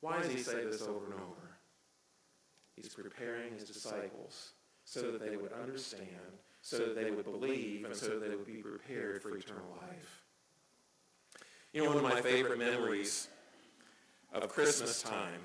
Why 0.00 0.20
does 0.20 0.30
he 0.30 0.38
say 0.38 0.64
this 0.64 0.82
over 0.82 1.06
and 1.06 1.14
over? 1.14 1.58
He's 2.76 2.88
preparing 2.88 3.54
his 3.54 3.64
disciples 3.64 4.52
so 4.84 5.12
that 5.12 5.20
they 5.20 5.36
would 5.36 5.52
understand, 5.52 6.08
so 6.60 6.78
that 6.78 6.94
they 6.96 7.10
would 7.10 7.24
believe, 7.24 7.84
and 7.86 7.94
so 7.94 8.18
that 8.18 8.28
they 8.28 8.36
would 8.36 8.46
be 8.46 8.62
prepared 8.62 9.22
for 9.22 9.36
eternal 9.36 9.78
life. 9.80 10.24
You 11.72 11.82
know, 11.82 11.88
one 11.88 11.96
of 11.96 12.02
my 12.02 12.20
favorite 12.20 12.58
memories 12.58 13.28
of 14.32 14.48
Christmas 14.48 15.00
time 15.02 15.40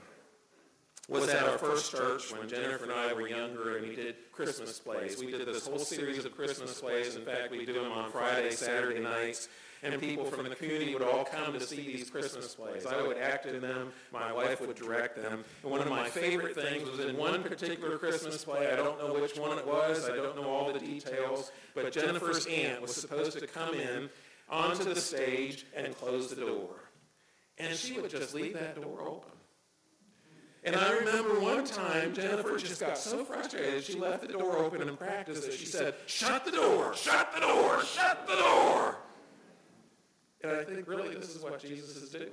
was 1.10 1.28
at 1.30 1.48
our 1.48 1.58
first 1.58 1.92
church 1.92 2.32
when 2.32 2.48
Jennifer 2.48 2.84
and 2.84 2.94
I 2.94 3.14
were 3.14 3.28
younger 3.28 3.78
and 3.78 3.88
we 3.88 3.96
did 3.96 4.16
Christmas 4.32 4.80
plays. 4.80 5.20
We 5.20 5.32
did 5.32 5.48
this 5.48 5.68
whole 5.68 5.80
series 5.80 6.24
of 6.24 6.36
Christmas 6.36 6.80
plays. 6.80 7.16
In 7.16 7.26
fact, 7.26 7.52
we 7.52 7.66
do 7.66 7.74
them 7.74 7.92
on 7.92 8.12
Friday, 8.12 8.52
Saturday 8.52 9.00
nights. 9.00 9.50
And 9.82 10.00
people 10.02 10.26
from 10.26 10.44
the 10.48 10.56
community 10.56 10.94
would 10.94 11.04
all 11.04 11.24
come 11.24 11.54
to 11.54 11.60
see 11.62 11.78
these 11.78 12.10
Christmas 12.10 12.54
plays. 12.54 12.86
I 12.86 13.02
would 13.02 13.18
act 13.18 13.46
in 13.46 13.62
them. 13.62 13.94
My 14.12 14.32
wife 14.32 14.60
would 14.60 14.76
direct 14.76 15.16
them. 15.16 15.46
And 15.64 15.72
one 15.72 15.80
of 15.80 15.88
my 15.88 16.10
favorite 16.10 16.54
things 16.54 16.90
was 16.90 17.00
in 17.00 17.16
one 17.16 17.42
particular 17.44 17.98
Christmas 17.98 18.44
play. 18.44 18.72
I 18.72 18.76
don't 18.76 19.00
know 19.00 19.14
which 19.14 19.38
one 19.38 19.58
it 19.58 19.66
was. 19.66 20.10
I 20.10 20.16
don't 20.18 20.36
know 20.36 20.50
all 20.50 20.74
the 20.74 20.80
details. 20.80 21.52
But 21.74 21.94
Jennifer's 21.94 22.46
aunt 22.46 22.82
was 22.82 22.94
supposed 22.94 23.40
to 23.40 23.48
come 23.48 23.74
in 23.74 24.10
onto 24.50 24.84
the 24.84 25.00
stage 25.00 25.66
and 25.74 25.96
close 25.98 26.30
the 26.30 26.42
door. 26.42 26.76
And 27.58 27.74
she 27.76 28.00
would 28.02 28.12
just 28.12 28.34
leave 28.34 28.54
that 28.56 28.82
door 28.82 29.02
open. 29.02 29.39
And 30.64 30.76
I 30.76 30.92
remember 30.92 31.40
one 31.40 31.66
time 31.66 32.14
Jennifer 32.14 32.58
just 32.58 32.82
got 32.82 32.98
so 32.98 33.24
frustrated 33.24 33.84
she 33.84 33.98
left 33.98 34.28
the 34.28 34.34
door 34.34 34.58
open 34.58 34.82
in 34.82 34.98
practice 34.98 35.46
that 35.46 35.54
she 35.54 35.66
said, 35.66 35.96
shut 36.06 36.44
the 36.44 36.52
door, 36.52 36.94
shut 36.96 37.34
the 37.34 37.40
door, 37.40 37.84
shut 37.84 38.28
the 38.28 38.36
door. 38.36 38.98
And 40.42 40.52
I 40.52 40.64
think 40.64 40.88
really 40.88 41.16
this 41.16 41.34
is 41.36 41.42
what 41.42 41.60
Jesus 41.60 41.96
is 41.96 42.10
doing. 42.10 42.30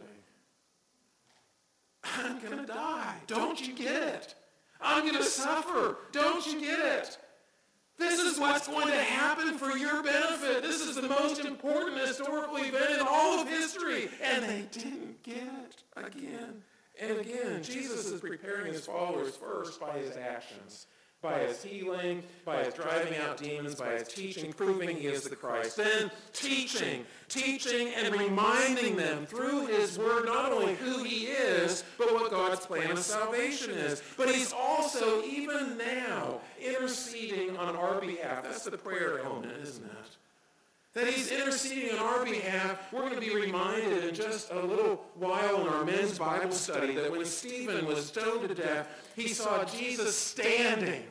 I'm 2.04 2.40
going 2.40 2.58
to 2.58 2.66
die. 2.66 3.16
Don't 3.26 3.60
you 3.66 3.74
get 3.74 4.02
it? 4.02 4.34
I'm 4.80 5.02
going 5.02 5.16
to 5.16 5.24
suffer. 5.24 5.96
Don't 6.12 6.46
you 6.46 6.60
get 6.60 6.78
it? 6.78 7.18
This 7.98 8.20
is 8.20 8.38
what's 8.38 8.68
going 8.68 8.88
to 8.88 9.02
happen 9.02 9.56
for 9.56 9.76
your 9.76 10.02
benefit. 10.02 10.62
This 10.62 10.82
is 10.82 10.96
the 10.96 11.08
most 11.08 11.40
important 11.44 11.98
historical 11.98 12.56
event 12.58 13.00
in 13.00 13.06
all 13.08 13.40
of 13.40 13.48
history. 13.48 14.08
And 14.22 14.44
they 14.44 14.66
didn't 14.70 15.22
get 15.22 15.36
it 15.36 15.82
again. 15.96 16.62
And 17.00 17.18
again, 17.18 17.62
Jesus 17.62 18.06
is 18.06 18.20
preparing 18.20 18.72
his 18.72 18.86
followers 18.86 19.36
first 19.36 19.80
by 19.80 19.98
his 19.98 20.16
actions, 20.16 20.86
by 21.20 21.40
his 21.40 21.62
healing, 21.62 22.22
by 22.44 22.64
his 22.64 22.72
driving 22.72 23.18
out 23.18 23.36
demons, 23.36 23.74
by 23.74 23.92
his 23.92 24.08
teaching, 24.08 24.52
proving 24.52 24.96
he 24.96 25.06
is 25.06 25.24
the 25.24 25.36
Christ. 25.36 25.76
Then 25.76 26.10
teaching, 26.32 27.04
teaching 27.28 27.88
and 27.96 28.14
reminding 28.14 28.96
them 28.96 29.26
through 29.26 29.66
his 29.66 29.98
word 29.98 30.24
not 30.24 30.52
only 30.52 30.74
who 30.76 31.04
he 31.04 31.26
is, 31.26 31.84
but 31.98 32.12
what 32.14 32.30
God's 32.30 32.64
plan 32.64 32.92
of 32.92 32.98
salvation 32.98 33.72
is. 33.72 34.02
But 34.16 34.34
he's 34.34 34.52
also, 34.52 35.22
even 35.24 35.76
now, 35.76 36.40
interceding 36.64 37.56
on 37.58 37.76
our 37.76 38.00
behalf. 38.00 38.44
That's 38.44 38.64
the 38.64 38.78
prayer 38.78 39.20
element, 39.20 39.52
isn't 39.60 39.84
it? 39.84 40.16
That 40.96 41.06
he's 41.08 41.30
interceding 41.30 41.90
on 41.90 41.98
our 41.98 42.24
behalf. 42.24 42.90
We're 42.90 43.02
going 43.02 43.14
to 43.16 43.20
be 43.20 43.34
reminded 43.34 44.02
in 44.02 44.14
just 44.14 44.50
a 44.50 44.58
little 44.58 45.04
while 45.16 45.60
in 45.60 45.68
our 45.68 45.84
men's 45.84 46.18
Bible 46.18 46.52
study 46.52 46.94
that 46.94 47.10
when 47.10 47.26
Stephen 47.26 47.84
was 47.84 48.06
stoned 48.06 48.48
to 48.48 48.54
death, 48.54 48.88
he 49.14 49.28
saw 49.28 49.62
Jesus 49.66 50.16
standing 50.16 51.04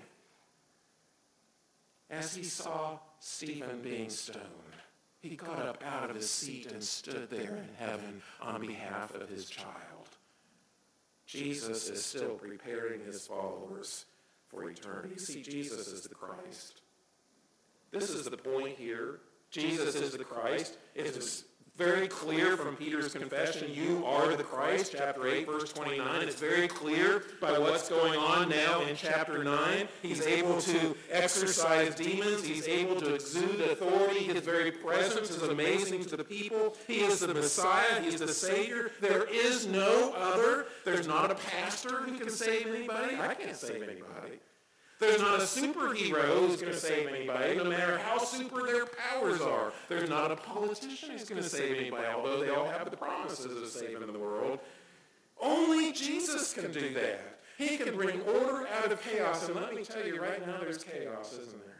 as 2.09 2.35
he 2.35 2.41
saw 2.41 2.97
Stephen 3.19 3.81
being 3.83 4.09
stoned. 4.09 4.41
He 5.21 5.35
got 5.35 5.59
up 5.59 5.83
out 5.85 6.09
of 6.09 6.15
his 6.15 6.31
seat 6.31 6.71
and 6.71 6.83
stood 6.83 7.29
there 7.29 7.55
in 7.55 7.69
heaven 7.77 8.23
on 8.41 8.65
behalf 8.65 9.13
of 9.13 9.29
his 9.29 9.45
child. 9.45 10.09
Jesus 11.27 11.89
is 11.89 12.03
still 12.03 12.35
preparing 12.35 13.01
his 13.05 13.27
followers 13.27 14.05
for 14.47 14.67
eternity. 14.67 15.19
See, 15.19 15.43
Jesus 15.43 15.89
is 15.89 16.01
the 16.01 16.15
Christ. 16.15 16.81
This 17.91 18.09
is 18.09 18.25
the 18.25 18.37
point 18.37 18.79
here 18.79 19.19
Jesus 19.55 19.95
is 19.95 20.11
the 20.11 20.23
Christ. 20.23 20.77
It's 20.95 21.45
very 21.77 22.07
clear 22.07 22.55
from 22.55 22.75
Peter's 22.75 23.13
confession, 23.13 23.69
you 23.73 24.05
are 24.05 24.35
the 24.35 24.43
Christ, 24.43 24.95
chapter 24.97 25.27
8, 25.27 25.45
verse 25.45 25.73
29. 25.73 26.21
It's 26.23 26.39
very 26.39 26.67
clear 26.67 27.23
by 27.41 27.57
what's 27.57 27.89
going 27.89 28.17
on 28.17 28.49
now 28.49 28.81
in 28.81 28.95
chapter 28.95 29.43
9. 29.43 29.87
He's 30.01 30.25
able 30.25 30.61
to 30.61 30.95
exorcise 31.11 31.95
demons. 31.95 32.45
He's 32.45 32.67
able 32.67 32.99
to 33.01 33.13
exude 33.13 33.61
authority. 33.61 34.23
His 34.23 34.41
very 34.41 34.71
presence 34.71 35.29
is 35.29 35.41
amazing 35.43 36.05
to 36.05 36.17
the 36.17 36.23
people. 36.23 36.75
He 36.87 37.01
is 37.01 37.19
the 37.19 37.33
Messiah. 37.33 38.01
He 38.01 38.07
is 38.07 38.21
the 38.21 38.27
Savior. 38.29 38.91
There 39.01 39.25
is 39.25 39.67
no 39.67 40.13
other. 40.13 40.67
There's 40.85 41.07
not 41.07 41.31
a 41.31 41.35
pastor 41.35 41.97
who 41.97 42.17
can 42.17 42.29
save 42.29 42.67
anybody. 42.67 43.15
I 43.15 43.33
can't 43.33 43.55
save 43.55 43.83
anybody. 43.83 44.39
There's 44.99 45.21
not 45.21 45.39
a 45.39 45.43
superhero 45.43 46.47
who's 46.47 46.61
going 46.61 46.71
to 46.71 46.79
save 46.79 47.07
anybody, 47.07 47.57
no 47.57 47.65
matter 47.65 47.97
how 47.97 48.17
super 48.17 48.65
their 48.65 48.85
powers 48.85 49.41
are. 49.41 49.73
There's 49.89 50.09
not 50.09 50.31
a 50.31 50.37
politician 50.37 51.11
who's 51.11 51.27
going 51.27 51.41
to 51.41 51.47
save 51.47 51.77
anybody, 51.77 52.07
although 52.15 52.39
they 52.39 52.49
all 52.49 52.67
have 52.67 52.89
the 52.89 52.97
promises 52.97 53.61
of 53.61 53.67
saving 53.67 54.11
the 54.11 54.19
world. 54.19 54.59
Only 55.41 55.91
Jesus 55.91 56.53
can 56.53 56.71
do 56.71 56.93
that. 56.93 57.39
He 57.57 57.77
can 57.77 57.95
bring 57.95 58.21
order 58.21 58.67
out 58.67 58.91
of 58.91 59.01
chaos. 59.01 59.47
And 59.47 59.55
let 59.55 59.75
me 59.75 59.83
tell 59.83 60.05
you, 60.05 60.21
right 60.21 60.45
now 60.45 60.59
there's 60.59 60.83
chaos, 60.83 61.33
isn't 61.33 61.65
there? 61.65 61.75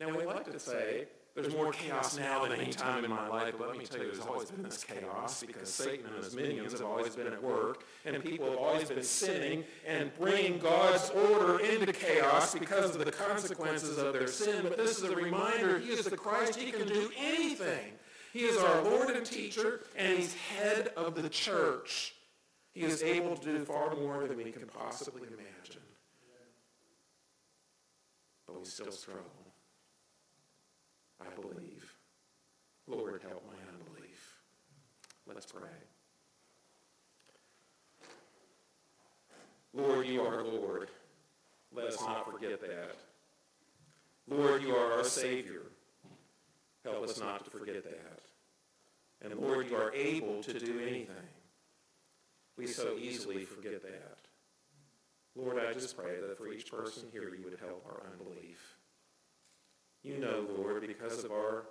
Now, 0.00 0.16
we 0.16 0.24
like 0.24 0.50
to 0.50 0.58
say 0.58 1.06
there's 1.34 1.54
more 1.54 1.72
chaos 1.72 2.18
now 2.18 2.42
than 2.44 2.52
any 2.52 2.72
time 2.72 3.04
in 3.04 3.10
my 3.10 3.28
life, 3.28 3.54
but 3.58 3.68
let 3.68 3.78
me 3.78 3.84
tell 3.84 4.00
you, 4.00 4.10
there's 4.10 4.26
always 4.26 4.50
been 4.50 4.62
this 4.62 4.82
chaos 4.84 5.42
because 5.46 5.72
Satan 5.72 6.06
and 6.06 6.24
his 6.24 6.34
minions 6.34 6.72
have 6.72 6.82
always 6.82 7.14
been 7.14 7.28
at 7.28 7.42
work, 7.42 7.84
and 8.04 8.22
people 8.22 8.50
have 8.50 8.58
always 8.58 8.88
been 8.88 9.02
sinning 9.02 9.64
and 9.86 10.10
bringing 10.18 10.58
God's 10.58 11.10
order 11.10 11.60
into 11.60 11.92
chaos 11.92 12.54
because 12.54 12.96
of 12.96 13.04
the 13.04 13.12
consequences 13.12 13.98
of 13.98 14.12
their 14.12 14.26
sin. 14.26 14.64
But 14.64 14.76
this 14.76 14.98
is 14.98 15.04
a 15.04 15.14
reminder, 15.14 15.78
he 15.78 15.90
is 15.90 16.04
the 16.04 16.16
Christ, 16.16 16.56
he 16.56 16.72
can 16.72 16.88
do 16.88 17.10
anything. 17.18 17.92
He 18.32 18.40
is 18.40 18.56
our 18.58 18.82
Lord 18.82 19.10
and 19.10 19.26
teacher, 19.26 19.80
and 19.96 20.18
he's 20.18 20.34
head 20.34 20.92
of 20.96 21.20
the 21.20 21.28
church. 21.28 22.14
He 22.72 22.82
is 22.82 23.02
able 23.02 23.36
to 23.36 23.44
do 23.44 23.64
far 23.64 23.94
more 23.96 24.26
than 24.26 24.36
we 24.36 24.52
can 24.52 24.66
possibly 24.66 25.22
imagine. 25.22 25.82
But 28.46 28.60
we 28.60 28.66
still 28.66 28.92
struggle. 28.92 29.39
I 31.20 31.40
believe. 31.40 31.94
Lord, 32.86 33.22
help 33.22 33.44
my 33.46 33.58
unbelief. 33.72 34.36
Let's 35.26 35.46
pray. 35.46 35.68
Lord, 39.72 40.06
you 40.06 40.22
are 40.22 40.42
Lord. 40.42 40.88
Let 41.72 41.86
us 41.86 42.00
not 42.00 42.30
forget 42.30 42.60
that. 42.60 42.96
Lord, 44.28 44.62
you 44.62 44.74
are 44.74 44.92
our 44.94 45.04
Savior. 45.04 45.62
Help 46.84 47.04
us 47.04 47.20
not 47.20 47.44
to 47.44 47.50
forget 47.50 47.84
that. 47.84 48.20
And 49.22 49.38
Lord, 49.38 49.68
you 49.70 49.76
are 49.76 49.92
able 49.92 50.42
to 50.42 50.58
do 50.58 50.80
anything. 50.80 51.08
We 52.56 52.66
so 52.66 52.96
easily 52.98 53.44
forget 53.44 53.82
that. 53.82 54.18
Lord, 55.36 55.58
I 55.64 55.72
just 55.72 55.96
pray 55.96 56.20
that 56.20 56.36
for 56.36 56.52
each 56.52 56.70
person 56.70 57.04
here, 57.12 57.32
you 57.34 57.44
would 57.44 57.58
help 57.60 57.84
our 57.86 58.02
unbelief. 58.12 58.79
You 60.02 60.18
know, 60.18 60.46
Lord, 60.56 60.86
because 60.86 61.24
of 61.24 61.30
our 61.30 61.66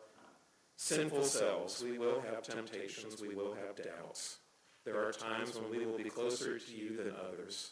sinful 0.75 1.23
selves, 1.23 1.83
we 1.83 1.97
will 1.97 2.21
have 2.21 2.43
temptations, 2.43 3.21
we 3.21 3.35
will 3.35 3.53
have 3.53 3.75
doubts. 3.75 4.37
There 4.85 5.03
are 5.03 5.11
times 5.11 5.55
when 5.55 5.69
we 5.69 5.85
will 5.85 5.97
be 5.97 6.09
closer 6.09 6.59
to 6.59 6.71
you 6.71 6.95
than 6.95 7.13
others. 7.27 7.71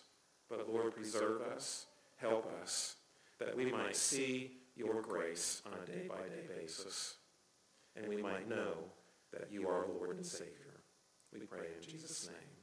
But 0.50 0.68
Lord, 0.72 0.96
preserve 0.96 1.42
us, 1.42 1.86
help 2.18 2.52
us, 2.62 2.96
that 3.40 3.56
we 3.56 3.72
might 3.72 3.96
see 3.96 4.58
your 4.76 5.02
grace 5.02 5.62
on 5.66 5.74
a 5.74 5.86
day-by-day 5.86 6.48
basis, 6.60 7.18
and 7.96 8.08
we 8.08 8.18
might 8.18 8.50
know 8.50 8.74
that 9.32 9.52
you 9.52 9.68
are 9.68 9.86
Lord 9.88 10.16
and 10.16 10.26
Savior. 10.26 10.82
We 11.34 11.42
pray 11.42 11.68
in 11.78 11.88
Jesus' 11.88 12.28
name. 12.28 12.57